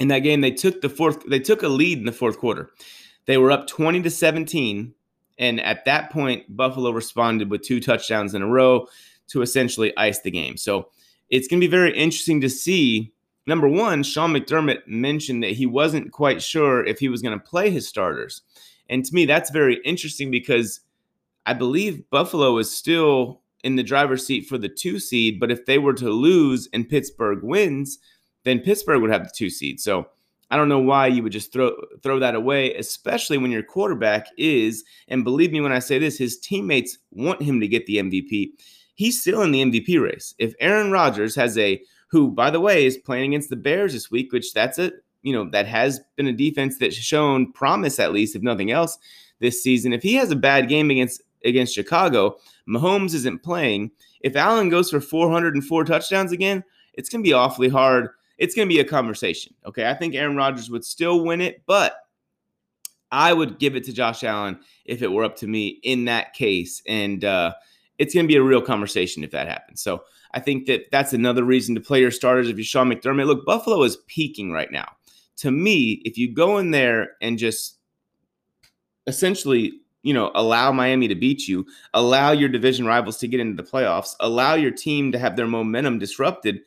[0.00, 2.70] in that game, they took the fourth, they took a lead in the fourth quarter.
[3.26, 4.94] They were up 20 to 17.
[5.38, 8.88] And at that point, Buffalo responded with two touchdowns in a row
[9.28, 10.56] to essentially ice the game.
[10.56, 10.88] So
[11.28, 13.12] it's going to be very interesting to see.
[13.46, 17.44] Number one, Sean McDermott mentioned that he wasn't quite sure if he was going to
[17.44, 18.42] play his starters.
[18.88, 20.80] And to me, that's very interesting because
[21.46, 25.38] I believe Buffalo is still in the driver's seat for the two seed.
[25.38, 27.98] But if they were to lose and Pittsburgh wins,
[28.44, 29.80] then Pittsburgh would have the two seed.
[29.80, 30.06] So
[30.50, 31.72] I don't know why you would just throw
[32.02, 36.18] throw that away, especially when your quarterback is, and believe me when I say this,
[36.18, 38.50] his teammates want him to get the MVP.
[38.94, 40.34] He's still in the MVP race.
[40.38, 44.10] If Aaron Rodgers has a who, by the way, is playing against the Bears this
[44.10, 44.90] week, which that's a
[45.22, 48.98] you know that has been a defense that's shown promise at least, if nothing else,
[49.38, 49.92] this season.
[49.92, 52.36] If he has a bad game against against Chicago,
[52.68, 53.92] Mahomes isn't playing.
[54.20, 58.66] If Allen goes for 404 touchdowns again, it's going to be awfully hard it's going
[58.66, 59.54] to be a conversation.
[59.66, 59.88] Okay.
[59.88, 61.94] I think Aaron Rodgers would still win it, but
[63.12, 66.32] I would give it to Josh Allen if it were up to me in that
[66.32, 66.82] case.
[66.88, 67.52] And uh,
[67.98, 69.82] it's going to be a real conversation if that happens.
[69.82, 73.26] So I think that that's another reason to play your starters if you're Sean McDermott.
[73.26, 74.88] Look, Buffalo is peaking right now.
[75.38, 77.76] To me, if you go in there and just
[79.06, 83.62] essentially you know, allow Miami to beat you, allow your division rivals to get into
[83.62, 86.62] the playoffs, allow your team to have their momentum disrupted,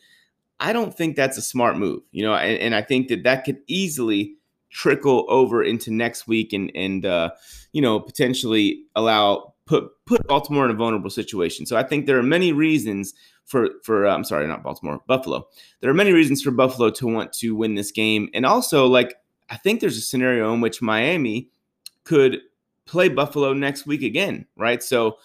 [0.63, 3.43] I don't think that's a smart move, you know, and, and I think that that
[3.43, 4.35] could easily
[4.71, 7.29] trickle over into next week and and uh,
[7.73, 11.65] you know potentially allow put put Baltimore in a vulnerable situation.
[11.65, 13.13] So I think there are many reasons
[13.45, 15.47] for for uh, I'm sorry, not Baltimore, Buffalo.
[15.81, 19.15] There are many reasons for Buffalo to want to win this game, and also like
[19.49, 21.49] I think there's a scenario in which Miami
[22.05, 22.39] could
[22.85, 24.81] play Buffalo next week again, right?
[24.81, 25.17] So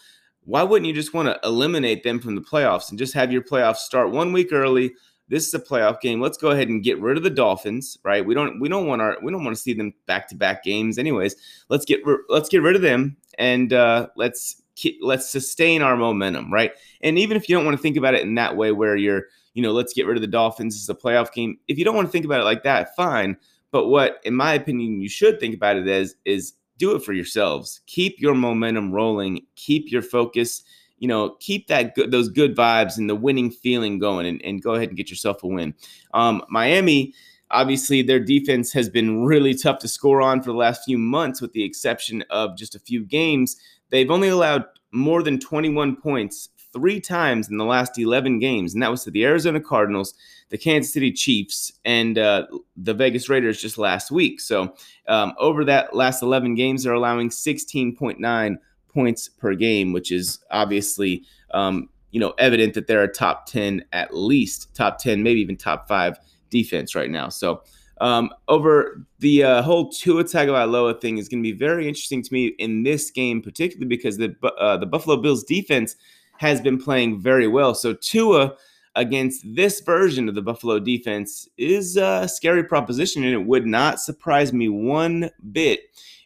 [0.45, 3.43] why wouldn't you just want to eliminate them from the playoffs and just have your
[3.43, 4.93] playoffs start one week early?
[5.29, 6.21] This is a playoff game.
[6.21, 8.25] Let's go ahead and get rid of the Dolphins, right?
[8.25, 10.65] We don't we don't want our we don't want to see them back to back
[10.65, 11.37] games, anyways.
[11.69, 14.63] Let's get let's get rid of them and uh, let's
[15.01, 16.73] let's sustain our momentum, right?
[17.03, 19.25] And even if you don't want to think about it in that way, where you're
[19.55, 21.59] you know let's get rid of the Dolphins this is a playoff game.
[21.69, 23.37] If you don't want to think about it like that, fine.
[23.71, 27.13] But what, in my opinion, you should think about it as is do it for
[27.13, 27.81] yourselves.
[27.87, 29.45] Keep your momentum rolling.
[29.57, 30.63] Keep your focus
[30.99, 34.63] you know, keep that good, those good vibes and the winning feeling going, and, and
[34.63, 35.75] go ahead and get yourself a win.
[36.15, 37.15] Um, Miami,
[37.51, 41.41] obviously, their defense has been really tough to score on for the last few months,
[41.41, 43.57] with the exception of just a few games.
[43.91, 48.83] They've only allowed more than 21 points three times in the last 11 games, and
[48.83, 50.15] that was to the Arizona Cardinals,
[50.51, 54.41] the Kansas City Chiefs, and uh, the Vegas Raiders just last week.
[54.41, 54.75] So,
[55.09, 58.59] um, over that last 11 games, they're allowing 16.9
[58.93, 63.85] points per game, which is obviously um, you know evident that they're a top 10
[63.93, 66.19] at least top 10 maybe even top 5
[66.51, 67.63] defense right now so
[68.01, 72.33] um, over the uh, whole Tua Tagovailoa thing is going to be very interesting to
[72.33, 75.97] me in this game, particularly because the uh, the Buffalo Bills defense
[76.37, 77.75] has been playing very well.
[77.75, 78.55] So Tua
[78.95, 84.01] against this version of the Buffalo defense is a scary proposition, and it would not
[84.01, 85.81] surprise me one bit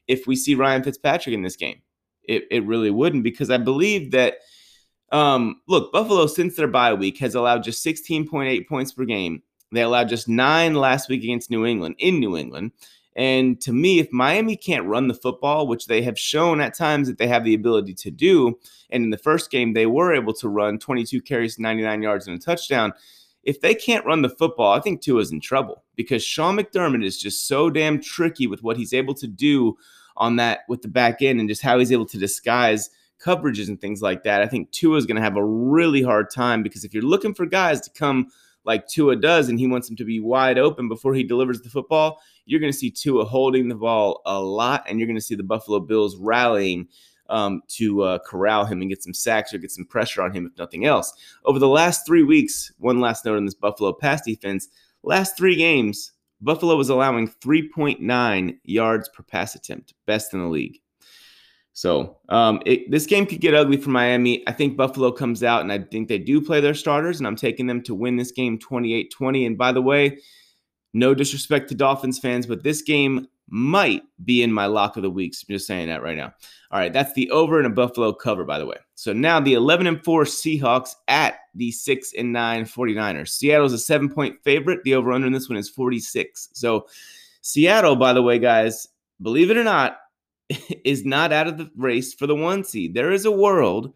[0.09, 1.81] if we see Ryan Fitzpatrick in this game
[2.25, 4.35] it, it really wouldn't because I believe that
[5.13, 9.43] um, look, Buffalo since their bye week has allowed just 16.8 points per game.
[9.71, 12.73] They allowed just nine last week against New England in New England.
[13.15, 17.09] And to me, if Miami can't run the football, which they have shown at times
[17.09, 18.59] that they have the ability to do,
[18.89, 22.39] and in the first game they were able to run 22 carries, 99 yards, and
[22.39, 22.93] a touchdown.
[23.43, 27.19] If they can't run the football, I think Tua's in trouble because Sean McDermott is
[27.19, 29.77] just so damn tricky with what he's able to do
[30.17, 32.91] on that with the back end and just how he's able to disguise
[33.25, 34.43] coverages and things like that.
[34.43, 37.35] I think Tua is going to have a really hard time because if you're looking
[37.35, 38.29] for guys to come
[38.65, 41.71] like Tua does and he wants them to be wide open before he delivers the
[41.71, 45.23] football, you're going to see Tua holding the ball a lot and you're going to
[45.23, 46.89] see the Buffalo Bills rallying
[47.29, 50.47] um, to uh, corral him and get some sacks or get some pressure on him,
[50.47, 51.13] if nothing else.
[51.45, 54.69] Over the last three weeks, one last note on this Buffalo pass defense,
[55.03, 60.79] last three games, Buffalo was allowing 3.9 yards per pass attempt, best in the league.
[61.73, 64.47] So um, it, this game could get ugly for Miami.
[64.47, 67.37] I think Buffalo comes out, and I think they do play their starters, and I'm
[67.37, 69.47] taking them to win this game 28 20.
[69.47, 70.19] And by the way,
[70.93, 75.11] no disrespect to Dolphins fans, but this game might be in my lock of the
[75.11, 75.45] weeks.
[75.47, 76.33] I'm just saying that right now.
[76.71, 78.79] All right, that's the over and a Buffalo cover, by the way.
[78.95, 83.29] So now the 11 and 4 Seahawks at the 6 and 9 49ers.
[83.29, 84.81] Seattle's a seven point favorite.
[84.85, 86.49] The over under in this one is 46.
[86.55, 86.87] So
[87.43, 88.89] Seattle, by the way, guys,
[89.21, 89.99] believe it or not,
[90.85, 92.95] is not out of the race for the one seed.
[92.95, 93.93] There is a world,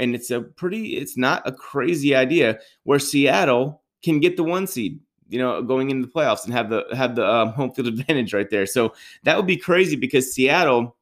[0.00, 4.66] and it's a pretty, it's not a crazy idea where Seattle can get the one
[4.66, 7.88] seed you know, going into the playoffs and have the have the um, home field
[7.88, 8.66] advantage right there.
[8.66, 10.96] So that would be crazy because Seattle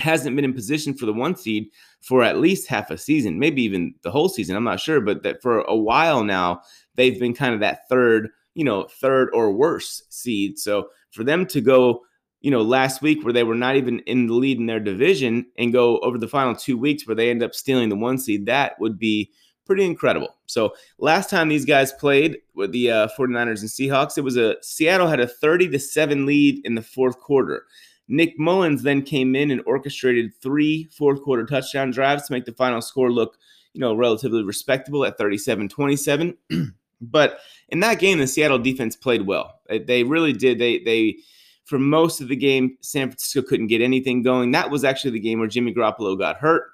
[0.00, 3.62] hasn't been in position for the one seed for at least half a season, maybe
[3.62, 4.56] even the whole season.
[4.56, 6.62] I'm not sure, but that for a while now
[6.96, 10.58] they've been kind of that third, you know, third or worse seed.
[10.58, 12.02] So for them to go,
[12.40, 15.46] you know, last week where they were not even in the lead in their division
[15.56, 18.46] and go over the final two weeks where they end up stealing the one seed,
[18.46, 19.30] that would be
[19.64, 20.36] pretty incredible.
[20.46, 24.56] So last time these guys played with the uh, 49ers and Seahawks, it was a
[24.62, 27.66] Seattle had a 30 to 7 lead in the fourth quarter.
[28.08, 32.52] Nick Mullens then came in and orchestrated three fourth quarter touchdown drives to make the
[32.52, 33.38] final score look,
[33.72, 36.36] you know, relatively respectable at 37-27.
[37.00, 37.38] but
[37.70, 39.60] in that game, the Seattle defense played well.
[39.68, 40.58] They really did.
[40.58, 41.16] They they
[41.64, 44.50] for most of the game, San Francisco couldn't get anything going.
[44.50, 46.73] That was actually the game where Jimmy Garoppolo got hurt.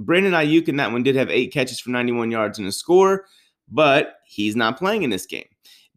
[0.00, 3.26] Brandon Aiyuk in that one did have eight catches for 91 yards and a score,
[3.70, 5.46] but he's not playing in this game.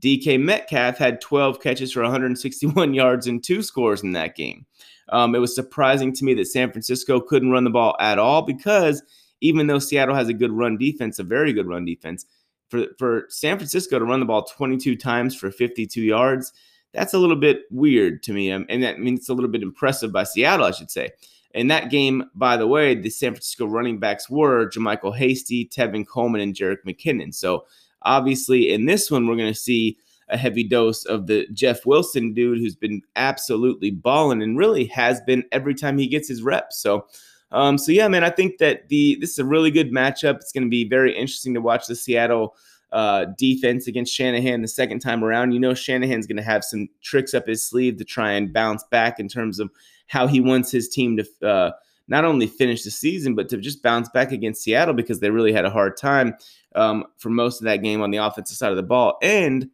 [0.01, 4.65] DK Metcalf had 12 catches for 161 yards and two scores in that game.
[5.09, 8.41] Um, it was surprising to me that San Francisco couldn't run the ball at all
[8.41, 9.03] because
[9.41, 12.25] even though Seattle has a good run defense, a very good run defense,
[12.69, 16.53] for, for San Francisco to run the ball 22 times for 52 yards,
[16.93, 18.51] that's a little bit weird to me.
[18.51, 21.11] Um, and that means it's a little bit impressive by Seattle, I should say.
[21.53, 26.07] In that game, by the way, the San Francisco running backs were JaMycal Hasty, Tevin
[26.07, 27.33] Coleman, and Jerick McKinnon.
[27.33, 27.65] So
[28.03, 29.97] obviously, in this one, we're going to see
[30.29, 35.21] a heavy dose of the Jeff Wilson dude who's been absolutely balling and really has
[35.21, 36.77] been every time he gets his reps.
[36.77, 37.05] So,
[37.51, 40.35] um, so yeah, man, I think that the this is a really good matchup.
[40.35, 42.55] It's going to be very interesting to watch the Seattle
[42.91, 45.51] uh, defense against Shanahan the second time around.
[45.51, 48.83] You know, Shanahan's going to have some tricks up his sleeve to try and bounce
[48.85, 49.69] back in terms of
[50.11, 51.71] how he wants his team to uh,
[52.09, 55.53] not only finish the season, but to just bounce back against Seattle because they really
[55.53, 56.35] had a hard time
[56.75, 59.17] um, for most of that game on the offensive side of the ball.
[59.21, 59.69] And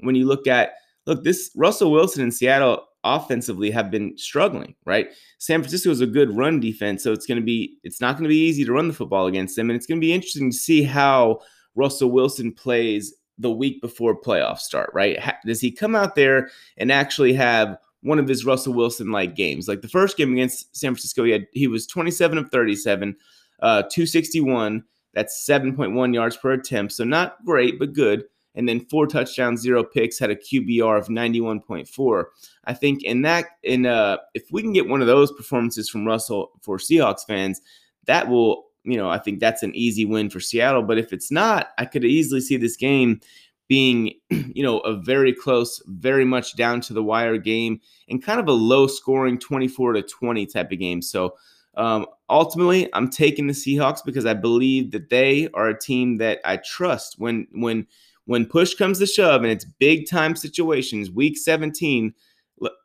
[0.00, 0.72] when you look at,
[1.06, 5.10] look, this Russell Wilson in Seattle offensively have been struggling, right?
[5.38, 8.24] San Francisco is a good run defense, so it's going to be, it's not going
[8.24, 9.70] to be easy to run the football against them.
[9.70, 11.38] And it's going to be interesting to see how
[11.76, 15.16] Russell Wilson plays the week before playoffs start, right?
[15.46, 19.66] Does he come out there and actually have one of his Russell Wilson like games.
[19.66, 23.16] Like the first game against San Francisco, he had he was 27 of 37,
[23.60, 24.84] uh, 261.
[25.12, 26.92] That's 7.1 yards per attempt.
[26.92, 28.24] So not great, but good.
[28.54, 32.24] And then four touchdowns, zero picks, had a QBR of 91.4.
[32.64, 36.06] I think in that, in uh, if we can get one of those performances from
[36.06, 37.60] Russell for Seahawks fans,
[38.06, 40.82] that will, you know, I think that's an easy win for Seattle.
[40.82, 43.20] But if it's not, I could easily see this game
[43.68, 48.40] being, you know, a very close, very much down to the wire game and kind
[48.40, 51.02] of a low scoring 24 to 20 type of game.
[51.02, 51.34] So
[51.76, 56.40] um, ultimately, I'm taking the Seahawks because I believe that they are a team that
[56.44, 57.86] I trust when when
[58.24, 62.12] when push comes to shove and it's big time situations, week 17,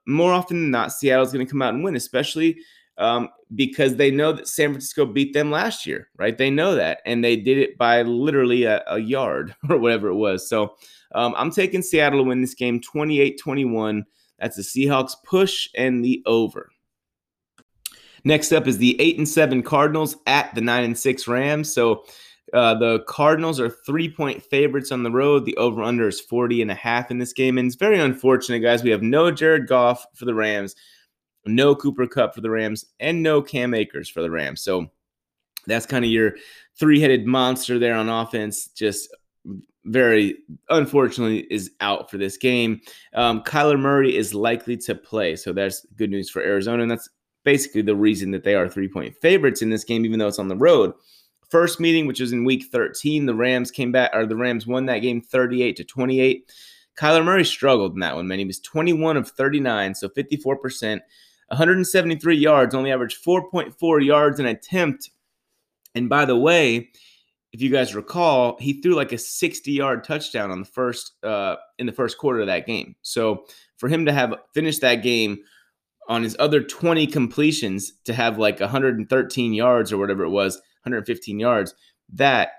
[0.05, 2.57] more often than not, Seattle's going to come out and win, especially
[3.01, 6.37] um, because they know that San Francisco beat them last year, right?
[6.37, 10.15] They know that, and they did it by literally a, a yard or whatever it
[10.15, 10.47] was.
[10.47, 10.75] So
[11.15, 14.05] um, I'm taking Seattle to win this game 28 21.
[14.39, 16.69] That's the Seahawks push and the over.
[18.23, 21.73] Next up is the 8 and 7 Cardinals at the 9 and 6 Rams.
[21.73, 22.05] So
[22.53, 25.45] uh, the Cardinals are three point favorites on the road.
[25.45, 27.57] The over under is 40 and a half in this game.
[27.57, 28.83] And it's very unfortunate, guys.
[28.83, 30.75] We have no Jared Goff for the Rams
[31.45, 34.61] no Cooper Kupp for the Rams, and no Cam Akers for the Rams.
[34.61, 34.87] So
[35.67, 36.35] that's kind of your
[36.79, 38.67] three headed monster there on offense.
[38.67, 39.13] Just
[39.85, 40.37] very
[40.69, 42.81] unfortunately is out for this game.
[43.15, 45.35] Um, Kyler Murray is likely to play.
[45.35, 46.83] So that's good news for Arizona.
[46.83, 47.09] And that's
[47.43, 50.39] basically the reason that they are three point favorites in this game, even though it's
[50.39, 50.93] on the road.
[51.49, 54.85] First meeting, which was in week 13, the Rams came back, or the Rams won
[54.85, 56.49] that game 38 to 28.
[56.97, 58.39] Kyler Murray struggled in that one, man.
[58.39, 61.01] He was 21 of 39, so 54%.
[61.51, 65.09] 173 yards, only averaged 4.4 yards an attempt.
[65.93, 66.89] And by the way,
[67.51, 71.57] if you guys recall, he threw like a 60 yard touchdown on the first uh,
[71.77, 72.95] in the first quarter of that game.
[73.01, 73.45] So
[73.77, 75.39] for him to have finished that game
[76.07, 81.39] on his other 20 completions to have like 113 yards or whatever it was, 115
[81.39, 81.75] yards,
[82.13, 82.51] that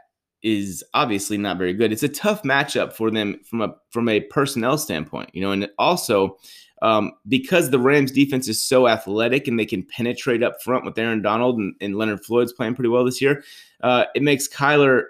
[0.43, 1.93] is obviously not very good.
[1.93, 5.71] It's a tough matchup for them from a from a personnel standpoint, you know, and
[5.79, 6.37] also
[6.83, 10.99] um, because the Rams defense is so athletic and they can penetrate up front with
[10.99, 13.43] Aaron Donald and, and Leonard Floyd's playing pretty well this year,
[13.83, 15.05] uh, it makes Kyler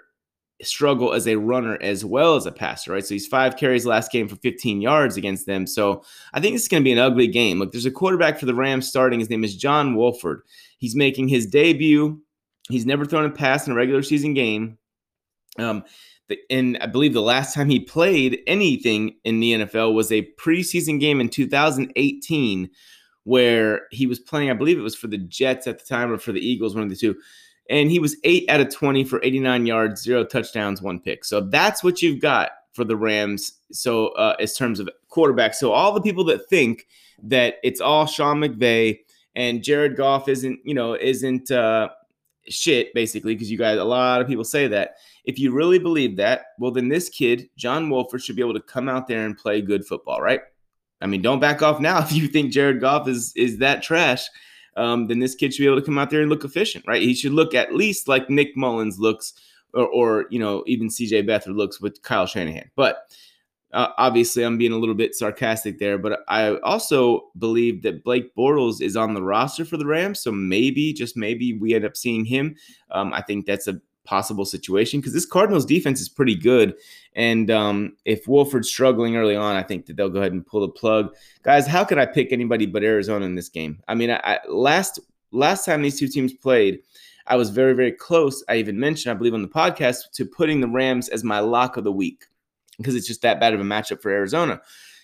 [0.61, 3.03] struggle as a runner as well as a passer, right?
[3.03, 5.65] So he's five carries last game for 15 yards against them.
[5.65, 6.03] So
[6.33, 7.57] I think it's going to be an ugly game.
[7.57, 9.19] Look, there's a quarterback for the Rams starting.
[9.19, 10.43] His name is John Wolford.
[10.77, 12.21] He's making his debut.
[12.69, 14.77] He's never thrown a pass in a regular season game.
[15.57, 15.83] Um,
[16.49, 20.99] and I believe the last time he played anything in the NFL was a preseason
[20.99, 22.69] game in 2018
[23.25, 26.17] where he was playing, I believe it was for the Jets at the time or
[26.17, 27.15] for the Eagles, one of the two.
[27.69, 31.23] And he was eight out of 20 for 89 yards, zero touchdowns, one pick.
[31.23, 33.53] So that's what you've got for the Rams.
[33.71, 35.53] So, uh, as terms of quarterback.
[35.53, 36.87] So, all the people that think
[37.23, 38.99] that it's all Sean McVay
[39.35, 41.89] and Jared Goff isn't, you know, isn't, uh,
[42.49, 44.95] shit, basically, because you guys, a lot of people say that.
[45.25, 48.61] If you really believe that, well, then this kid, John Wolford, should be able to
[48.61, 50.41] come out there and play good football, right?
[51.01, 54.27] I mean, don't back off now if you think Jared Goff is is that trash.
[54.75, 57.01] Um, then this kid should be able to come out there and look efficient, right?
[57.01, 59.33] He should look at least like Nick Mullens looks,
[59.75, 62.71] or, or you know, even CJ Beathard looks with Kyle Shanahan.
[62.75, 63.05] But
[63.73, 68.33] uh, obviously, I'm being a little bit sarcastic there, but I also believe that Blake
[68.35, 71.97] Bortles is on the roster for the Rams, so maybe, just maybe, we end up
[71.97, 72.55] seeing him.
[72.91, 76.75] Um, I think that's a possible situation because this Cardinals defense is pretty good,
[77.15, 80.61] and um, if Wolford's struggling early on, I think that they'll go ahead and pull
[80.61, 81.15] the plug.
[81.43, 83.81] Guys, how could I pick anybody but Arizona in this game?
[83.87, 84.99] I mean, I, I, last
[85.31, 86.79] last time these two teams played.
[87.25, 88.43] I was very, very close.
[88.49, 91.77] I even mentioned, I believe, on the podcast to putting the Rams as my lock
[91.77, 92.25] of the week
[92.77, 94.61] because it's just that bad of a matchup for Arizona.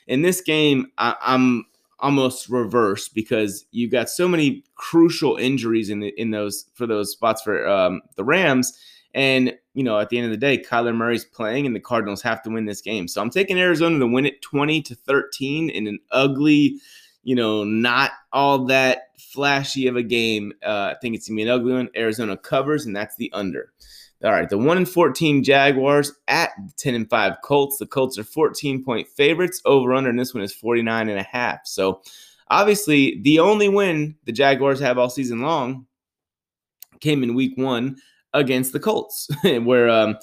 [0.08, 1.66] In this game, I, am
[2.00, 7.12] almost reverse because you've got so many crucial injuries in the, in those for those
[7.12, 8.78] spots for um, the Rams.
[9.14, 12.22] And you know, at the end of the day, Kyler Murray's playing, and the Cardinals
[12.22, 13.08] have to win this game.
[13.08, 16.80] So I'm taking Arizona to win it 20 to 13 in an ugly,
[17.24, 20.54] you know, not all that flashy of a game.
[20.64, 21.90] Uh, I think it's gonna be an ugly one.
[21.96, 23.72] Arizona covers, and that's the under.
[24.24, 27.78] All right, the 1 and 14 Jaguars at 10 and 5 Colts.
[27.78, 29.62] The Colts are 14 point favorites.
[29.64, 31.62] Over under, and this one is 49 and a half.
[31.66, 32.02] So
[32.50, 35.86] obviously, the only win the Jaguars have all season long
[37.00, 37.96] came in week one
[38.34, 40.18] against the Colts, where um,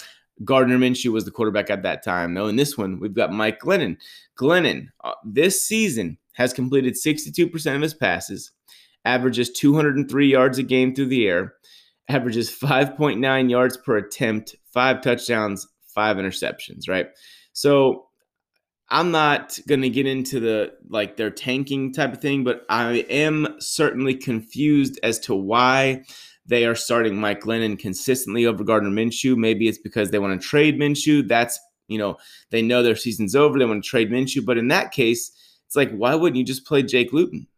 [0.44, 2.34] Gardner Minshew was the quarterback at that time.
[2.34, 3.96] No, in this one, we've got Mike Glennon.
[4.38, 8.52] Glennon, uh, this season, has completed 62% of his passes,
[9.06, 11.54] averages 203 yards a game through the air
[12.08, 17.08] averages 5.9 yards per attempt, five touchdowns, five interceptions, right?
[17.52, 18.06] So
[18.88, 23.04] I'm not going to get into the like their tanking type of thing, but I
[23.10, 26.04] am certainly confused as to why
[26.46, 29.36] they are starting Mike Glennon consistently over Gardner Minshew.
[29.36, 31.26] Maybe it's because they want to trade Minshew.
[31.26, 32.16] That's, you know,
[32.50, 33.58] they know their season's over.
[33.58, 34.44] They want to trade Minshew.
[34.44, 35.32] But in that case,
[35.66, 37.48] it's like, why wouldn't you just play Jake Luton?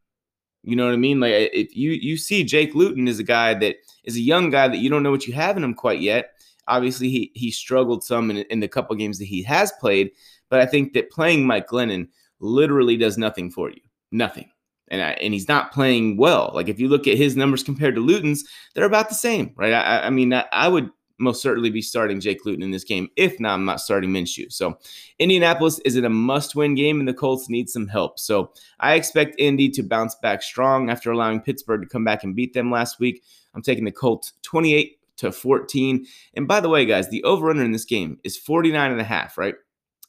[0.68, 1.18] You know what I mean?
[1.18, 4.68] Like if you you see Jake Luton is a guy that is a young guy
[4.68, 6.32] that you don't know what you have in him quite yet.
[6.66, 10.10] Obviously, he he struggled some in, in the couple games that he has played,
[10.50, 12.08] but I think that playing Mike Glennon
[12.40, 13.80] literally does nothing for you.
[14.12, 14.50] Nothing.
[14.90, 16.50] And, I, and he's not playing well.
[16.54, 18.44] Like if you look at his numbers compared to Luton's,
[18.74, 19.72] they're about the same, right?
[19.72, 23.08] I, I mean, I, I would most certainly be starting Jake Luton in this game.
[23.16, 24.52] If not, I'm not starting Minshew.
[24.52, 24.78] So
[25.18, 28.18] Indianapolis is it a must-win game, and the Colts need some help.
[28.18, 32.36] So I expect Indy to bounce back strong after allowing Pittsburgh to come back and
[32.36, 33.22] beat them last week.
[33.54, 36.06] I'm taking the Colts 28 to 14.
[36.34, 39.36] And by the way, guys, the over/under in this game is 49 and a half,
[39.36, 39.54] right?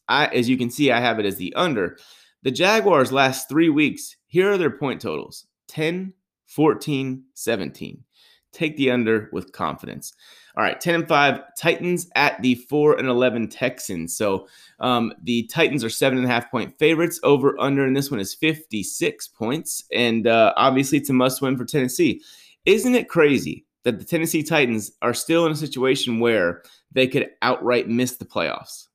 [0.08, 1.98] I, as you can see, I have it as the under.
[2.44, 6.14] The Jaguars last three weeks, here are their point totals 10,
[6.46, 8.04] 14, 17.
[8.52, 10.14] Take the under with confidence.
[10.58, 14.16] All right, 10 and 5 Titans at the 4 and 11 Texans.
[14.18, 14.48] So
[14.80, 18.20] um, the Titans are seven and a half point favorites over under, and this one
[18.20, 19.84] is 56 points.
[19.94, 22.22] And uh, obviously, it's a must win for Tennessee.
[22.66, 27.30] Isn't it crazy that the Tennessee Titans are still in a situation where they could
[27.42, 28.88] outright miss the playoffs?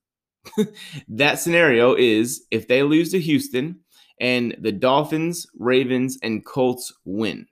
[1.09, 3.80] that scenario is if they lose to Houston
[4.20, 7.46] and the Dolphins, Ravens, and Colts win.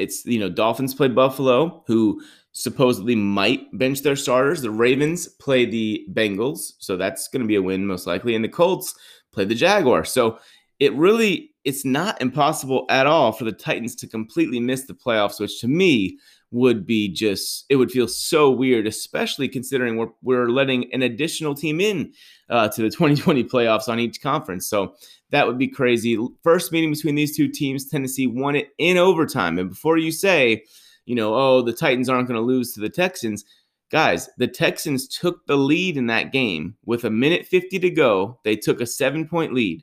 [0.00, 2.22] It's, you know, Dolphins play Buffalo, who
[2.52, 4.62] supposedly might bench their starters.
[4.62, 8.44] The Ravens play the Bengals, so that's going to be a win most likely, and
[8.44, 8.94] the Colts
[9.32, 10.12] play the Jaguars.
[10.12, 10.38] So
[10.78, 15.38] it really it's not impossible at all for the Titans to completely miss the playoffs,
[15.38, 16.18] which to me
[16.50, 21.54] would be just it would feel so weird, especially considering we're we're letting an additional
[21.54, 22.12] team in
[22.48, 24.66] uh, to the 2020 playoffs on each conference.
[24.66, 24.94] So
[25.30, 26.18] that would be crazy.
[26.42, 30.64] First meeting between these two teams, Tennessee won it in overtime, and before you say
[31.10, 33.44] you know, oh, the Titans aren't going to lose to the Texans.
[33.90, 38.38] Guys, the Texans took the lead in that game with a minute 50 to go.
[38.44, 39.82] They took a seven point lead.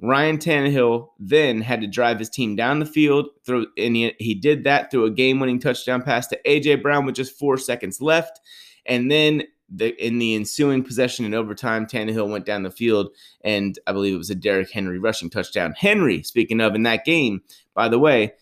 [0.00, 4.34] Ryan Tannehill then had to drive his team down the field, through, and he, he
[4.34, 8.38] did that through a game-winning touchdown pass to AJ Brown with just four seconds left,
[8.86, 13.10] and then the, in the ensuing possession in overtime, Tannehill went down the field,
[13.42, 15.74] and I believe it was a Derrick Henry rushing touchdown.
[15.76, 17.42] Henry, speaking of, in that game,
[17.74, 18.32] by the way,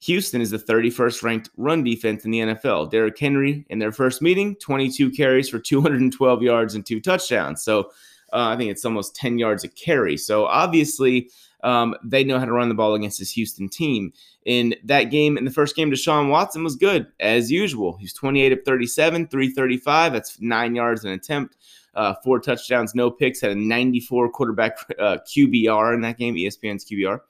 [0.00, 2.90] Houston is the 31st ranked run defense in the NFL.
[2.90, 7.62] Derrick Henry, in their first meeting, 22 carries for 212 yards and two touchdowns.
[7.64, 7.90] So
[8.32, 10.16] uh, I think it's almost 10 yards a carry.
[10.16, 11.30] So obviously,
[11.62, 14.12] um, they know how to run the ball against this Houston team.
[14.44, 17.96] In that game, in the first game, Deshaun Watson was good as usual.
[17.96, 20.12] He's 28 of 37, 335.
[20.12, 21.56] That's nine yards an attempt,
[21.94, 23.40] uh, four touchdowns, no picks.
[23.40, 27.20] Had a 94 quarterback uh, QBR in that game, ESPN's QBR.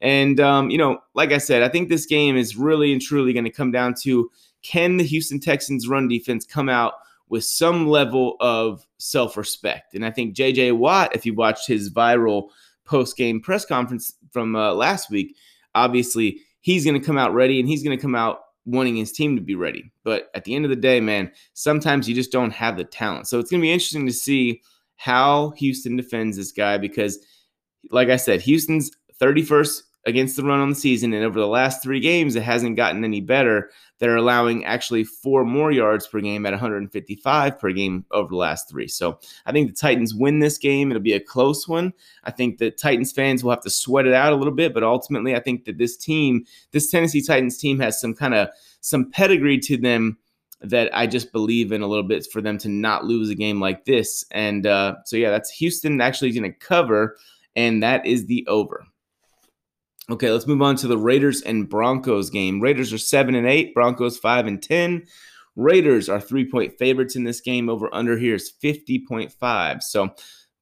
[0.00, 3.32] And um, you know, like I said, I think this game is really and truly
[3.32, 4.30] going to come down to
[4.62, 6.94] can the Houston Texans run defense come out
[7.28, 9.94] with some level of self-respect?
[9.94, 12.50] And I think JJ Watt, if you watched his viral
[12.86, 15.36] post-game press conference from uh, last week,
[15.74, 19.12] obviously he's going to come out ready and he's going to come out wanting his
[19.12, 19.92] team to be ready.
[20.02, 23.28] But at the end of the day, man, sometimes you just don't have the talent.
[23.28, 24.62] So it's going to be interesting to see
[24.96, 27.18] how Houston defends this guy because,
[27.90, 31.12] like I said, Houston's 31st against the run on the season.
[31.12, 33.70] And over the last three games, it hasn't gotten any better.
[33.98, 38.70] They're allowing actually four more yards per game at 155 per game over the last
[38.70, 38.86] three.
[38.86, 40.90] So I think the Titans win this game.
[40.90, 41.92] It'll be a close one.
[42.24, 44.84] I think the Titans fans will have to sweat it out a little bit, but
[44.84, 48.48] ultimately, I think that this team, this Tennessee Titans team, has some kind of
[48.80, 50.18] some pedigree to them
[50.60, 53.60] that I just believe in a little bit for them to not lose a game
[53.60, 54.24] like this.
[54.30, 57.16] And uh, so, yeah, that's Houston actually going to cover,
[57.56, 58.86] and that is the over.
[60.08, 62.60] Okay, let's move on to the Raiders and Broncos game.
[62.60, 65.04] Raiders are 7 and 8, Broncos 5 and 10.
[65.56, 67.68] Raiders are 3-point favorites in this game.
[67.68, 69.82] Over under here is 50.5.
[69.82, 70.10] So,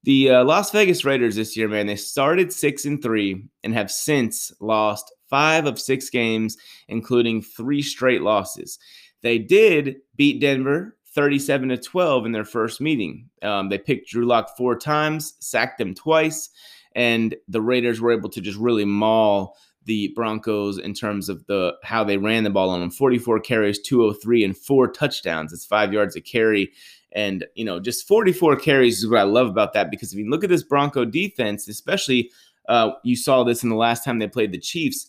[0.03, 3.91] the uh, Las Vegas Raiders this year, man, they started 6 and 3 and have
[3.91, 6.57] since lost 5 of 6 games,
[6.89, 8.79] including 3 straight losses.
[9.23, 13.29] They did beat Denver 37 to 12 in their first meeting.
[13.43, 16.51] Um, they picked Drew Lock four times, sacked them twice
[16.95, 21.75] and the Raiders were able to just really maul the Broncos in terms of the
[21.83, 22.91] how they ran the ball on them.
[22.91, 25.53] 44 carries, 203, and four touchdowns.
[25.53, 26.73] It's five yards a carry.
[27.13, 30.29] And, you know, just 44 carries is what I love about that because if you
[30.29, 32.31] look at this Bronco defense, especially
[32.69, 35.07] uh, you saw this in the last time they played the Chiefs,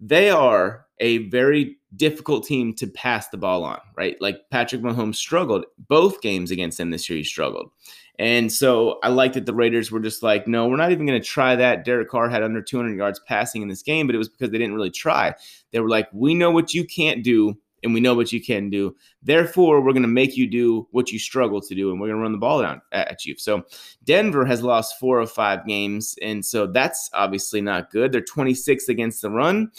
[0.00, 4.16] they are a very difficult team to pass the ball on, right?
[4.20, 7.18] Like Patrick Mahomes struggled both games against them this year.
[7.18, 7.70] He struggled.
[8.18, 11.20] And so I like that the Raiders were just like, no, we're not even going
[11.20, 11.84] to try that.
[11.84, 14.58] Derek Carr had under 200 yards passing in this game, but it was because they
[14.58, 15.34] didn't really try.
[15.72, 18.70] They were like, we know what you can't do, and we know what you can
[18.70, 18.94] do.
[19.24, 22.18] Therefore, we're going to make you do what you struggle to do, and we're going
[22.18, 23.36] to run the ball down at you.
[23.38, 23.64] So
[24.04, 28.12] Denver has lost four of five games, and so that's obviously not good.
[28.12, 29.72] They're 26 against the run.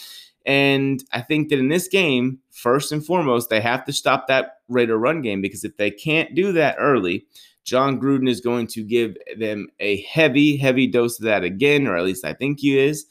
[0.45, 4.57] And I think that in this game, first and foremost, they have to stop that
[4.67, 7.25] Raider run game because if they can't do that early,
[7.63, 11.95] Jon Gruden is going to give them a heavy, heavy dose of that again, or
[11.95, 13.05] at least I think he is.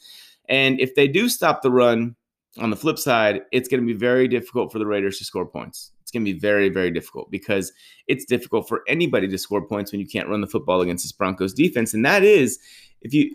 [0.47, 2.15] And if they do stop the run,
[2.59, 5.45] on the flip side, it's going to be very difficult for the Raiders to score
[5.45, 5.91] points.
[6.01, 7.71] It's going to be very, very difficult because
[8.07, 11.11] it's difficult for anybody to score points when you can't run the football against this
[11.11, 11.93] Broncos defense.
[11.93, 12.59] And that is,
[13.01, 13.33] if you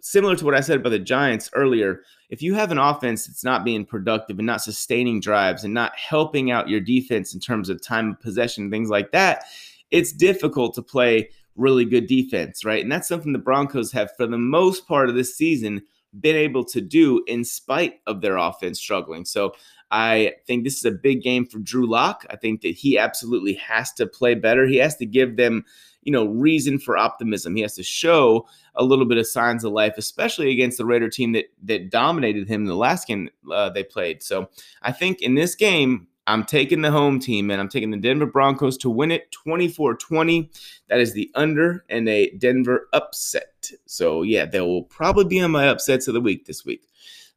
[0.00, 3.44] similar to what I said about the Giants earlier, if you have an offense that's
[3.44, 7.68] not being productive and not sustaining drives and not helping out your defense in terms
[7.68, 9.44] of time of possession, things like that,
[9.90, 12.82] it's difficult to play really good defense, right?
[12.82, 15.82] And that's something the Broncos have, for the most part of this season,
[16.20, 19.24] been able to do in spite of their offense struggling.
[19.24, 19.54] So
[19.90, 22.24] I think this is a big game for Drew Lock.
[22.30, 24.66] I think that he absolutely has to play better.
[24.66, 25.64] He has to give them,
[26.08, 27.54] you know, reason for optimism.
[27.54, 31.10] He has to show a little bit of signs of life, especially against the Raider
[31.10, 34.22] team that that dominated him in the last game uh, they played.
[34.22, 34.48] So
[34.80, 38.24] I think in this game, I'm taking the home team, and I'm taking the Denver
[38.24, 40.50] Broncos to win it 24 20.
[40.88, 43.70] That is the under and a Denver upset.
[43.84, 46.87] So, yeah, they will probably be on my upsets of the week this week.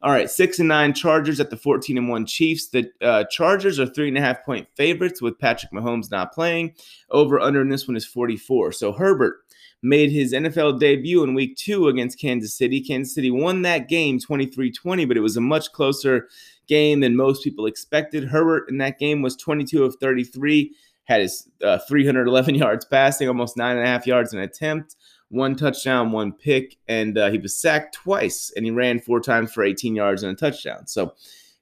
[0.03, 2.69] All right, six and nine Chargers at the 14 and one Chiefs.
[2.69, 6.73] The uh, Chargers are three and a half point favorites with Patrick Mahomes not playing.
[7.11, 8.71] Over under in this one is 44.
[8.71, 9.41] So, Herbert
[9.83, 12.81] made his NFL debut in week two against Kansas City.
[12.81, 16.27] Kansas City won that game 23 20, but it was a much closer
[16.67, 18.23] game than most people expected.
[18.23, 20.73] Herbert in that game was 22 of 33,
[21.03, 24.95] had his uh, 311 yards passing, almost nine and a half yards an attempt,
[25.31, 29.51] one touchdown, one pick, and uh, he was sacked twice, and he ran four times
[29.51, 30.87] for 18 yards and a touchdown.
[30.87, 31.15] So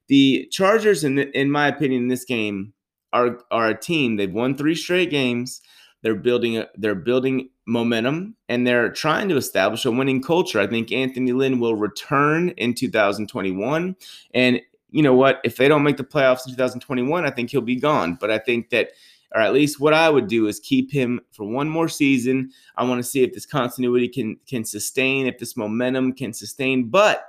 [0.08, 2.74] the Chargers, in in my opinion, in this game
[3.14, 4.18] are are a team.
[4.18, 5.62] They've won three straight games.
[6.02, 10.60] They're building a, they're building momentum and they're trying to establish a winning culture.
[10.60, 13.96] I think Anthony Lynn will return in 2021
[14.34, 14.62] and
[14.92, 17.76] you know what, if they don't make the playoffs in 2021, I think he'll be
[17.76, 18.92] gone, but I think that
[19.34, 22.52] or at least what I would do is keep him for one more season.
[22.76, 26.90] I want to see if this continuity can can sustain, if this momentum can sustain,
[26.90, 27.26] but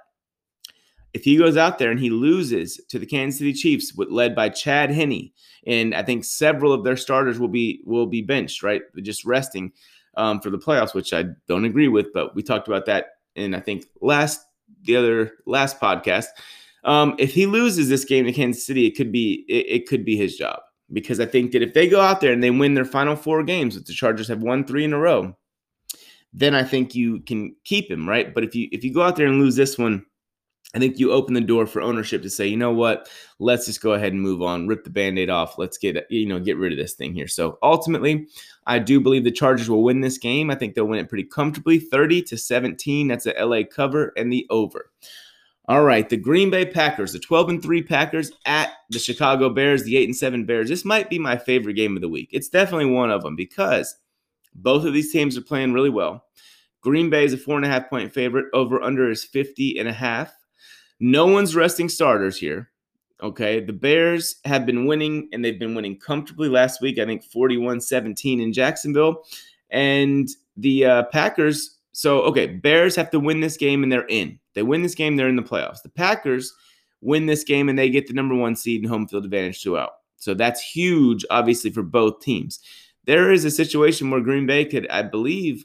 [1.12, 4.34] if he goes out there and he loses to the Kansas City Chiefs, with, led
[4.34, 5.32] by Chad Henne,
[5.66, 9.72] and I think several of their starters will be will be benched, right, just resting
[10.16, 12.12] um, for the playoffs, which I don't agree with.
[12.12, 14.40] But we talked about that in I think last
[14.84, 16.26] the other last podcast.
[16.82, 20.04] Um, if he loses this game to Kansas City, it could be it, it could
[20.04, 20.60] be his job
[20.92, 23.42] because I think that if they go out there and they win their final four
[23.42, 25.36] games, which the Chargers have won three in a row,
[26.32, 28.32] then I think you can keep him, right?
[28.32, 30.04] But if you if you go out there and lose this one,
[30.74, 33.08] I think you open the door for ownership to say, you know what,
[33.40, 35.58] let's just go ahead and move on, rip the band-aid off.
[35.58, 37.28] Let's get you know get rid of this thing here.
[37.28, 38.28] So ultimately,
[38.66, 40.50] I do believe the Chargers will win this game.
[40.50, 43.08] I think they'll win it pretty comfortably, 30 to 17.
[43.08, 44.90] That's a LA cover and the over.
[45.70, 49.84] All right, the Green Bay Packers, the 12 and 3 Packers at the Chicago Bears,
[49.84, 50.68] the 8 and 7 Bears.
[50.68, 52.28] This might be my favorite game of the week.
[52.32, 53.94] It's definitely one of them because
[54.52, 56.24] both of these teams are playing really well.
[56.80, 58.46] Green Bay is a four and a half point favorite.
[58.52, 60.34] Over under is 50 and a half.
[60.98, 62.72] No one's resting starters here.
[63.22, 63.60] Okay.
[63.60, 66.98] The Bears have been winning and they've been winning comfortably last week.
[66.98, 69.22] I think 41 17 in Jacksonville.
[69.70, 74.39] And the uh, Packers, so, okay, Bears have to win this game and they're in.
[74.54, 75.82] They win this game, they're in the playoffs.
[75.82, 76.52] The Packers
[77.00, 79.78] win this game and they get the number one seed and home field advantage two
[79.78, 79.92] out.
[80.16, 82.60] So that's huge, obviously, for both teams.
[83.06, 85.64] There is a situation where Green Bay could, I believe,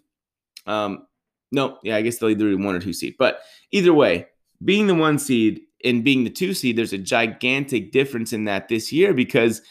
[0.66, 1.06] um,
[1.52, 3.16] no, yeah, I guess they'll either be one or two seed.
[3.20, 4.28] But either way,
[4.64, 8.68] being the one seed and being the two seed, there's a gigantic difference in that
[8.68, 9.62] this year because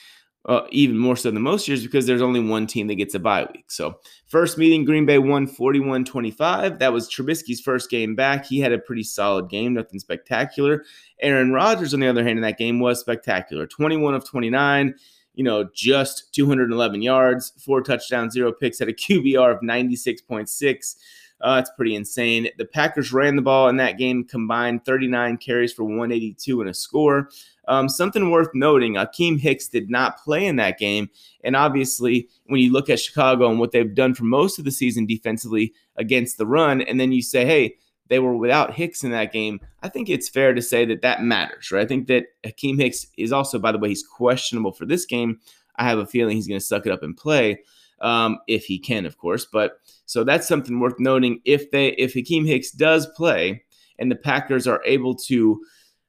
[0.46, 3.18] uh, even more so than most years because there's only one team that gets a
[3.18, 3.70] bye week.
[3.70, 6.78] So, first meeting, Green Bay won 41 25.
[6.78, 8.44] That was Trubisky's first game back.
[8.44, 10.84] He had a pretty solid game, nothing spectacular.
[11.20, 14.94] Aaron Rodgers, on the other hand, in that game was spectacular 21 of 29,
[15.34, 20.96] you know, just 211 yards, four touchdowns, zero picks, at a QBR of 96.6.
[21.40, 22.48] Uh, pretty insane.
[22.58, 26.74] The Packers ran the ball in that game, combined 39 carries for 182 and a
[26.74, 27.28] score.
[27.68, 31.10] Um, something worth noting Akiem Hicks did not play in that game.
[31.42, 34.70] And obviously, when you look at Chicago and what they've done for most of the
[34.70, 37.76] season defensively against the run, and then you say, hey,
[38.08, 41.22] they were without Hicks in that game, I think it's fair to say that that
[41.22, 41.84] matters, right?
[41.84, 45.40] I think that Akiem Hicks is also, by the way, he's questionable for this game.
[45.76, 47.62] I have a feeling he's going to suck it up and play
[48.00, 49.46] um, if he can, of course.
[49.46, 51.40] But so that's something worth noting.
[51.44, 53.64] If they, if Akiem Hicks does play,
[53.98, 55.64] and the Packers are able to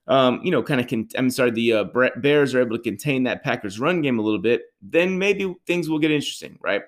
[0.07, 1.83] um, you know, kind of, con- I'm sorry, the uh,
[2.17, 5.89] Bears are able to contain that Packers run game a little bit, then maybe things
[5.89, 6.83] will get interesting, right?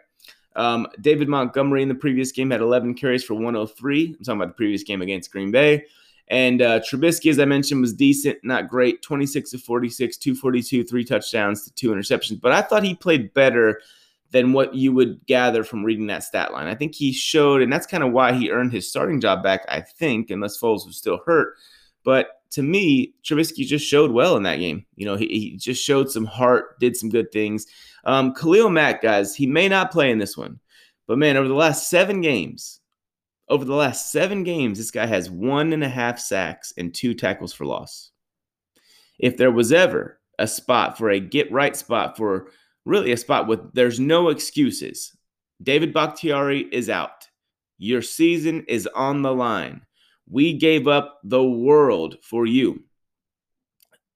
[0.55, 4.07] Um, David Montgomery in the previous game had 11 carries for 103.
[4.07, 5.86] I'm talking about the previous game against Green Bay.
[6.30, 9.01] And uh, Trubisky, as I mentioned, was decent, not great.
[9.01, 12.41] 26 of 46, 242, three touchdowns to two interceptions.
[12.41, 13.80] But I thought he played better
[14.32, 16.68] than what you would gather from reading that stat line.
[16.68, 19.63] I think he showed, and that's kind of why he earned his starting job back,
[19.70, 21.55] I think, unless Foles was still hurt.
[22.03, 24.85] But to me, Trubisky just showed well in that game.
[24.95, 27.65] You know, he, he just showed some heart, did some good things.
[28.05, 30.59] Um, Khalil Mack, guys, he may not play in this one,
[31.07, 32.79] but man, over the last seven games,
[33.49, 37.13] over the last seven games, this guy has one and a half sacks and two
[37.13, 38.11] tackles for loss.
[39.19, 42.51] If there was ever a spot for a get right spot for
[42.85, 45.15] really a spot with there's no excuses,
[45.63, 47.27] David Bakhtiari is out.
[47.77, 49.81] Your season is on the line.
[50.30, 52.84] We gave up the world for you.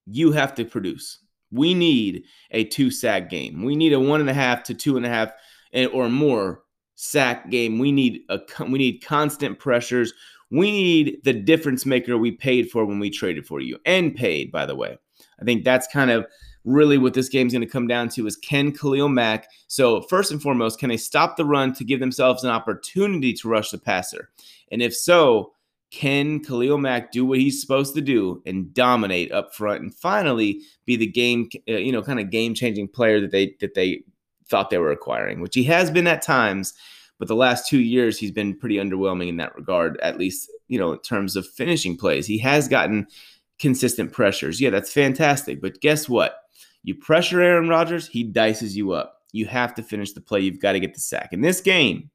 [0.06, 1.20] You have to produce.
[1.52, 3.64] We need a two sack game.
[3.64, 5.32] We need a one and a half to two and a half
[5.74, 6.64] eh, or more
[6.96, 7.80] sack game.
[7.80, 10.14] We need a we need constant pressures.
[10.50, 14.52] We need the difference maker we paid for when we traded for you and paid,
[14.52, 14.98] by the way.
[15.40, 16.26] I think that's kind of
[16.64, 20.32] really what this game's going to come down to is can Khalil Mack, so first
[20.32, 23.78] and foremost, can they stop the run to give themselves an opportunity to rush the
[23.78, 24.30] passer?
[24.72, 25.54] And if so,
[25.92, 30.62] can Khalil Mack do what he's supposed to do and dominate up front and finally
[30.86, 34.04] be the game, uh, you know, kind of game changing player that they that they
[34.48, 36.74] thought they were acquiring, which he has been at times,
[37.20, 40.80] but the last two years he's been pretty underwhelming in that regard, at least you
[40.80, 42.26] know in terms of finishing plays.
[42.26, 43.06] He has gotten
[43.60, 44.62] consistent pressures.
[44.62, 46.38] Yeah, that's fantastic, but guess what?
[46.84, 49.18] You pressure Aaron Rodgers, he dices you up.
[49.34, 50.40] You have to finish the play.
[50.40, 51.30] You've got to get the sack.
[51.32, 52.10] In this game,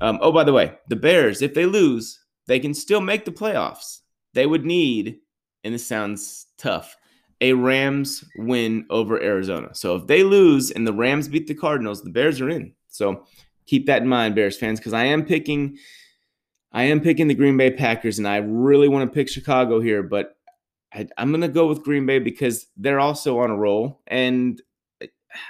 [0.00, 3.32] um, oh, by the way, the Bears, if they lose, they can still make the
[3.32, 4.00] playoffs.
[4.34, 5.18] They would need,
[5.62, 6.96] and this sounds tough,
[7.40, 9.74] a Rams win over Arizona.
[9.74, 12.72] So if they lose and the Rams beat the Cardinals, the Bears are in.
[12.88, 13.26] So
[13.66, 15.78] keep that in mind, Bears fans, because I am picking.
[16.72, 20.02] I am picking the Green Bay Packers, and I really want to pick Chicago here,
[20.02, 20.36] but
[20.92, 24.60] I, am going to go with Green Bay because they're also on a roll, and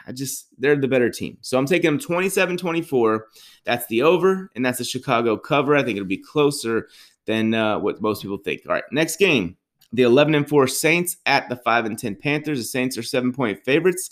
[0.06, 1.38] I just they're the better team.
[1.40, 3.20] So I'm taking them 27-24.
[3.64, 5.76] That's the over, and that's a Chicago cover.
[5.76, 6.88] I think it'll be closer
[7.26, 8.62] than uh, what most people think.
[8.66, 9.56] All right, next game.
[9.92, 12.58] The 11 and 4 Saints at the 5 and 10 Panthers.
[12.58, 14.10] The Saints are seven point favorites.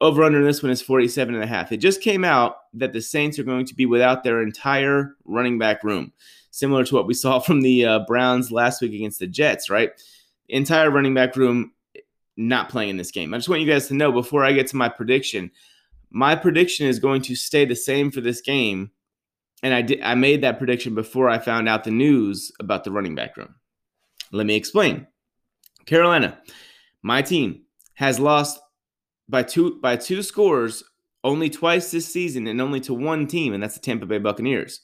[0.00, 1.72] Over under this one is 47 and a half.
[1.72, 5.58] It just came out that the Saints are going to be without their entire running
[5.58, 6.12] back room,
[6.50, 9.90] similar to what we saw from the uh, Browns last week against the Jets, right?
[10.48, 11.72] Entire running back room
[12.38, 13.34] not playing in this game.
[13.34, 15.50] I just want you guys to know before I get to my prediction,
[16.10, 18.92] my prediction is going to stay the same for this game.
[19.62, 22.92] And I did I made that prediction before I found out the news about the
[22.92, 23.56] running back room.
[24.30, 25.08] Let me explain.
[25.84, 26.38] Carolina,
[27.02, 27.62] my team
[27.94, 28.60] has lost
[29.28, 30.84] by two by two scores
[31.24, 34.82] only twice this season and only to one team, and that's the Tampa Bay Buccaneers.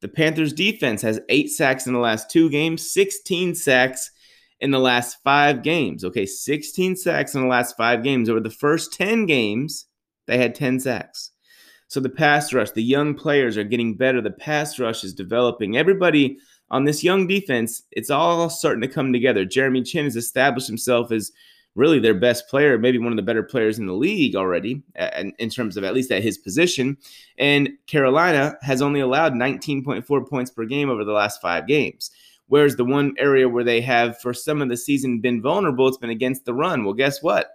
[0.00, 4.10] The Panthers defense has eight sacks in the last two games, 16 sacks
[4.60, 6.04] in the last five games.
[6.04, 8.28] Okay, 16 sacks in the last five games.
[8.28, 9.86] Over the first 10 games,
[10.26, 11.30] they had 10 sacks.
[11.88, 14.20] So the pass rush, the young players are getting better.
[14.20, 15.76] The pass rush is developing.
[15.76, 16.38] Everybody
[16.70, 19.44] on this young defense, it's all starting to come together.
[19.44, 21.30] Jeremy Chinn has established himself as
[21.76, 24.82] really their best player, maybe one of the better players in the league already,
[25.38, 26.96] in terms of at least at his position.
[27.38, 32.10] And Carolina has only allowed 19.4 points per game over the last five games.
[32.48, 35.98] Whereas the one area where they have, for some of the season, been vulnerable, it's
[35.98, 36.84] been against the run.
[36.84, 37.50] Well, guess what?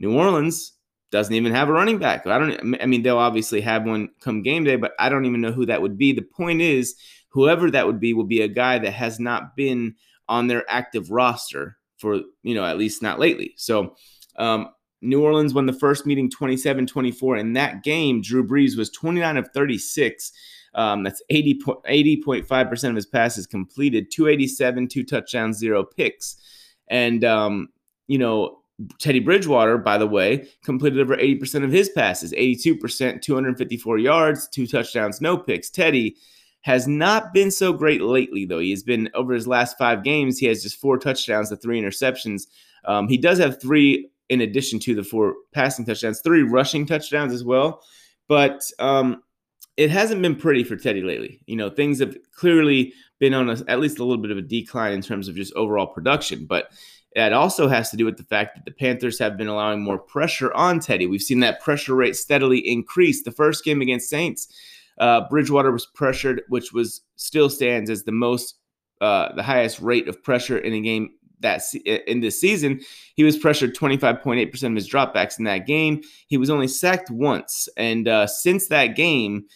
[0.00, 0.72] New Orleans
[1.10, 2.26] doesn't even have a running back.
[2.26, 2.82] I don't.
[2.82, 5.66] I mean, they'll obviously have one come game day, but I don't even know who
[5.66, 6.12] that would be.
[6.12, 6.96] The point is,
[7.28, 9.94] whoever that would be will be a guy that has not been
[10.28, 13.54] on their active roster for you know at least not lately.
[13.56, 13.96] So.
[14.36, 14.70] Um,
[15.00, 17.36] New Orleans won the first meeting 27 24.
[17.36, 20.32] In that game, Drew Brees was 29 of 36
[20.74, 26.36] um, that's 80, 80.5% of his passes completed, 287, two touchdowns, zero picks.
[26.88, 27.68] And, um,
[28.06, 28.58] you know,
[28.98, 34.66] Teddy Bridgewater, by the way, completed over 80% of his passes, 82%, 254 yards, two
[34.66, 35.70] touchdowns, no picks.
[35.70, 36.16] Teddy
[36.62, 38.58] has not been so great lately, though.
[38.58, 41.80] He has been over his last five games, he has just four touchdowns to three
[41.80, 42.46] interceptions.
[42.84, 47.32] Um, he does have three in addition to the four passing touchdowns, three rushing touchdowns
[47.32, 47.82] as well.
[48.28, 49.22] But um,
[49.76, 51.40] it hasn't been pretty for Teddy lately.
[51.46, 54.42] You know, things have clearly been on a, at least a little bit of a
[54.42, 56.46] decline in terms of just overall production.
[56.46, 56.70] But
[57.12, 59.98] it also has to do with the fact that the Panthers have been allowing more
[59.98, 61.06] pressure on Teddy.
[61.06, 63.22] We've seen that pressure rate steadily increase.
[63.22, 64.48] The first game against Saints,
[64.98, 68.56] uh, Bridgewater was pressured, which was still stands as the most,
[69.00, 71.10] uh, the highest rate of pressure in a game
[71.44, 71.62] that
[72.08, 72.80] in this season.
[73.14, 76.02] He was pressured 25.8% of his dropbacks in that game.
[76.26, 79.46] He was only sacked once, and uh, since that game,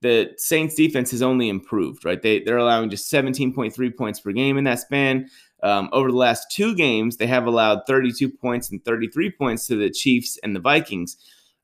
[0.00, 2.04] the Saints defense has only improved.
[2.04, 5.28] Right, they they're allowing just 17.3 points per game in that span.
[5.62, 9.76] Um, over the last two games, they have allowed 32 points and 33 points to
[9.76, 11.16] the Chiefs and the Vikings.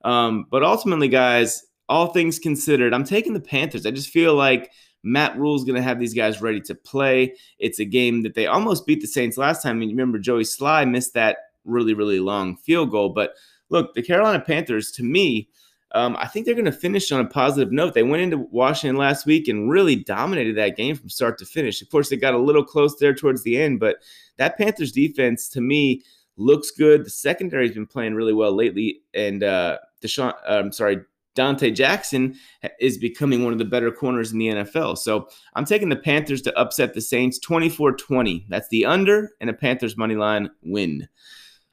[0.05, 3.87] Um, but ultimately, guys, all things considered, I'm taking the Panthers.
[3.87, 4.73] I just feel like
[5.05, 7.35] Matt Rhule is going to have these guys ready to play.
[7.59, 9.77] It's a game that they almost beat the Saints last time.
[9.77, 13.11] I mean, you remember Joey Slye missed that really, really long field goal.
[13.11, 13.35] But
[13.69, 15.49] look, the Carolina Panthers, to me,
[15.93, 17.95] um, I think they're going to finish on a positive note.
[17.95, 21.81] They went into Washington last week and really dominated that game from start to finish.
[21.81, 23.99] Of course, they got a little close there towards the end, but
[24.37, 26.03] that Panthers defense, to me,
[26.37, 27.05] looks good.
[27.05, 30.99] The secondary's been playing really well lately, and uh, Deshaun, I'm sorry,
[31.35, 32.37] Donte Jackson
[32.81, 34.99] is becoming one of the better corners in the NFL.
[34.99, 38.47] So I'm taking the Panthers to upset the Saints 24 20.
[38.49, 41.09] That's the under and a Panthers money line win.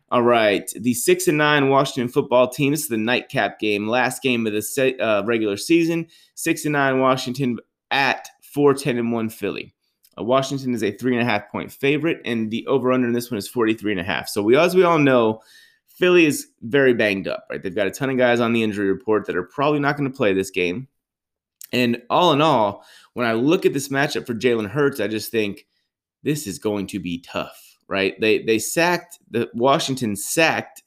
[0.09, 0.70] All right.
[0.76, 2.72] The 6 and 9 Washington football team.
[2.72, 6.07] This is the nightcap game, last game of the se- uh, regular season.
[6.36, 7.57] 6 and 9 Washington
[7.91, 9.74] at 4 10 and 1 Philly.
[10.20, 13.14] Uh, Washington is a three and a half point favorite, and the over under in
[13.14, 14.28] this one is 43 and a half.
[14.28, 15.41] So we, as we all know,
[15.98, 17.62] Philly is very banged up, right?
[17.62, 20.10] They've got a ton of guys on the injury report that are probably not going
[20.10, 20.88] to play this game.
[21.72, 25.32] And all in all, when I look at this matchup for Jalen Hurts, I just
[25.32, 25.68] think
[26.24, 28.20] this is going to be tough, right?
[28.20, 30.84] They they sacked the Washington sacked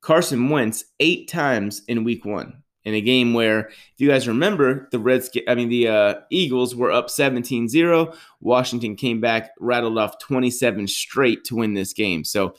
[0.00, 4.88] Carson Wentz eight times in week one in a game where, if you guys remember,
[4.90, 8.14] the Reds, I mean, the uh, Eagles were up 17 0.
[8.40, 12.24] Washington came back, rattled off 27 straight to win this game.
[12.24, 12.54] So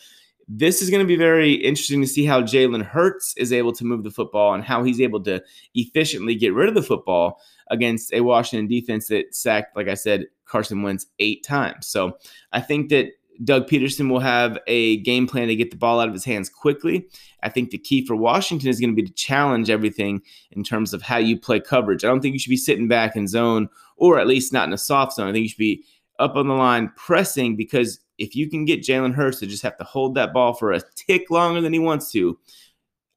[0.54, 3.86] this is going to be very interesting to see how Jalen Hurts is able to
[3.86, 5.42] move the football and how he's able to
[5.76, 7.40] efficiently get rid of the football
[7.70, 11.88] against a Washington defense that sacked, like I said, Carson Wentz eight times.
[11.88, 12.18] So
[12.52, 13.12] I think that
[13.46, 16.50] Doug Pederson will have a game plan to get the ball out of his hands
[16.50, 17.08] quickly.
[17.44, 20.22] I think the key for Washington is going to be to challenge everything
[20.52, 22.04] in terms of how you play coverage.
[22.04, 24.74] I don't think you should be sitting back in zone, or at least not in
[24.74, 25.30] a soft zone.
[25.30, 25.86] I think you should be
[26.20, 29.78] up on the line pressing because if you can get Jalen Hurts to just have
[29.78, 32.38] to hold that ball for a tick longer than he wants to,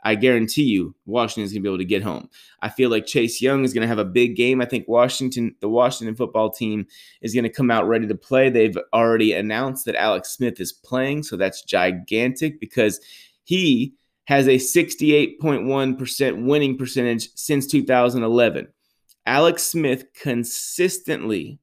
[0.03, 2.29] I guarantee you Washington is going to be able to get home.
[2.61, 4.61] I feel like Chase Young is going to have a big game.
[4.61, 6.87] I think Washington, the Washington football team,
[7.23, 8.51] is going to come out ready to play.
[8.51, 13.01] They've already announced that Alex Smith is playing, so that's gigantic because
[13.45, 13.95] he
[14.27, 18.69] has a 68.1% winning percentage since 2011.
[19.27, 21.59] Alex Smith consistently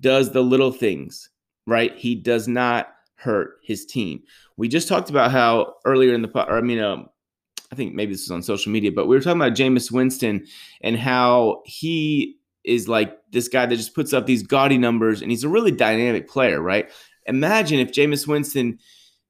[0.00, 1.30] does the little things,
[1.66, 1.96] right?
[1.96, 4.22] He does not hurt his team.
[4.56, 7.08] We just talked about how earlier in the, or I mean, um,
[7.72, 10.46] I think maybe this was on social media, but we were talking about Jameis Winston
[10.82, 15.30] and how he is like this guy that just puts up these gaudy numbers and
[15.30, 16.90] he's a really dynamic player, right?
[17.26, 18.78] Imagine if Jameis Winston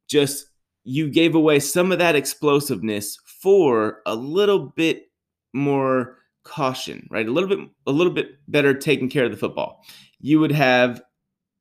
[0.09, 0.47] just
[0.85, 5.11] you gave away some of that explosiveness for a little bit
[5.53, 7.27] more caution, right?
[7.27, 9.83] A little bit a little bit better taking care of the football.
[10.21, 11.03] You would have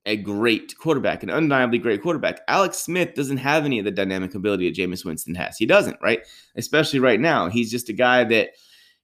[0.05, 2.41] a great quarterback, an undeniably great quarterback.
[2.47, 5.57] Alex Smith doesn't have any of the dynamic ability that Jameis Winston has.
[5.57, 6.21] He doesn't, right?
[6.55, 7.49] Especially right now.
[7.49, 8.49] He's just a guy that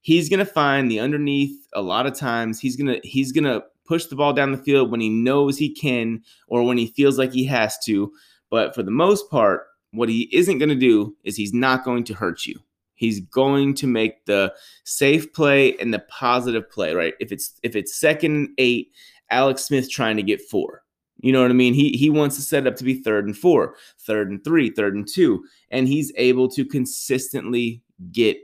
[0.02, 2.60] he's gonna find the underneath a lot of times.
[2.60, 6.22] He's gonna he's gonna push the ball down the field when he knows he can
[6.48, 8.12] or when he feels like he has to.
[8.50, 12.14] But for the most part, what he isn't gonna do is he's not going to
[12.14, 12.60] hurt you.
[12.96, 17.14] He's going to make the safe play and the positive play, right?
[17.22, 18.92] If it's if it's second eight,
[19.32, 20.84] Alex Smith trying to get four
[21.22, 21.74] you know what I mean?
[21.74, 24.96] He he wants to set up to be third and four, third and three, third
[24.96, 28.38] and two, and he's able to consistently get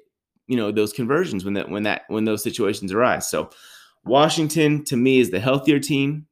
[0.48, 3.28] you know those conversions when that when that when those situations arise.
[3.28, 3.50] So
[4.04, 6.28] Washington to me is the healthier team.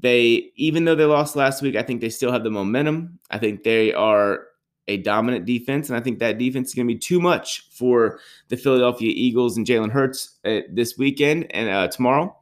[0.00, 3.18] They even though they lost last week, I think they still have the momentum.
[3.30, 4.46] I think they are
[4.86, 8.20] a dominant defense, and I think that defense is going to be too much for
[8.48, 12.36] the Philadelphia Eagles and Jalen Hurts uh, this weekend and uh, tomorrow.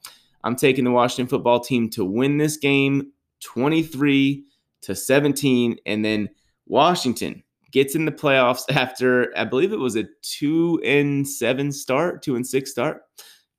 [0.45, 3.12] I'm taking the Washington football team to win this game
[3.43, 4.45] 23
[4.83, 5.77] to 17.
[5.87, 6.29] And then
[6.67, 12.23] Washington gets in the playoffs after, I believe it was a two and seven start,
[12.23, 13.03] two and six start.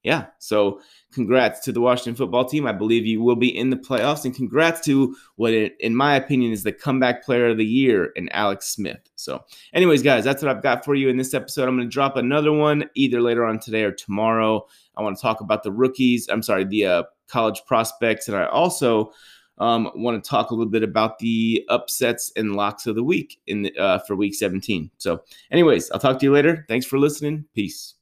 [0.03, 0.25] Yeah.
[0.39, 0.81] So
[1.13, 2.67] congrats to the Washington football team.
[2.67, 4.25] I believe you will be in the playoffs.
[4.25, 8.07] And congrats to what, it, in my opinion, is the comeback player of the year
[8.17, 8.99] in Alex Smith.
[9.15, 11.69] So, anyways, guys, that's what I've got for you in this episode.
[11.69, 14.67] I'm going to drop another one either later on today or tomorrow.
[14.97, 16.27] I want to talk about the rookies.
[16.27, 18.27] I'm sorry, the uh, college prospects.
[18.27, 19.13] And I also
[19.57, 23.39] um, want to talk a little bit about the upsets and locks of the week
[23.47, 24.89] in the, uh, for week 17.
[24.97, 26.65] So, anyways, I'll talk to you later.
[26.67, 27.45] Thanks for listening.
[27.53, 27.95] Peace.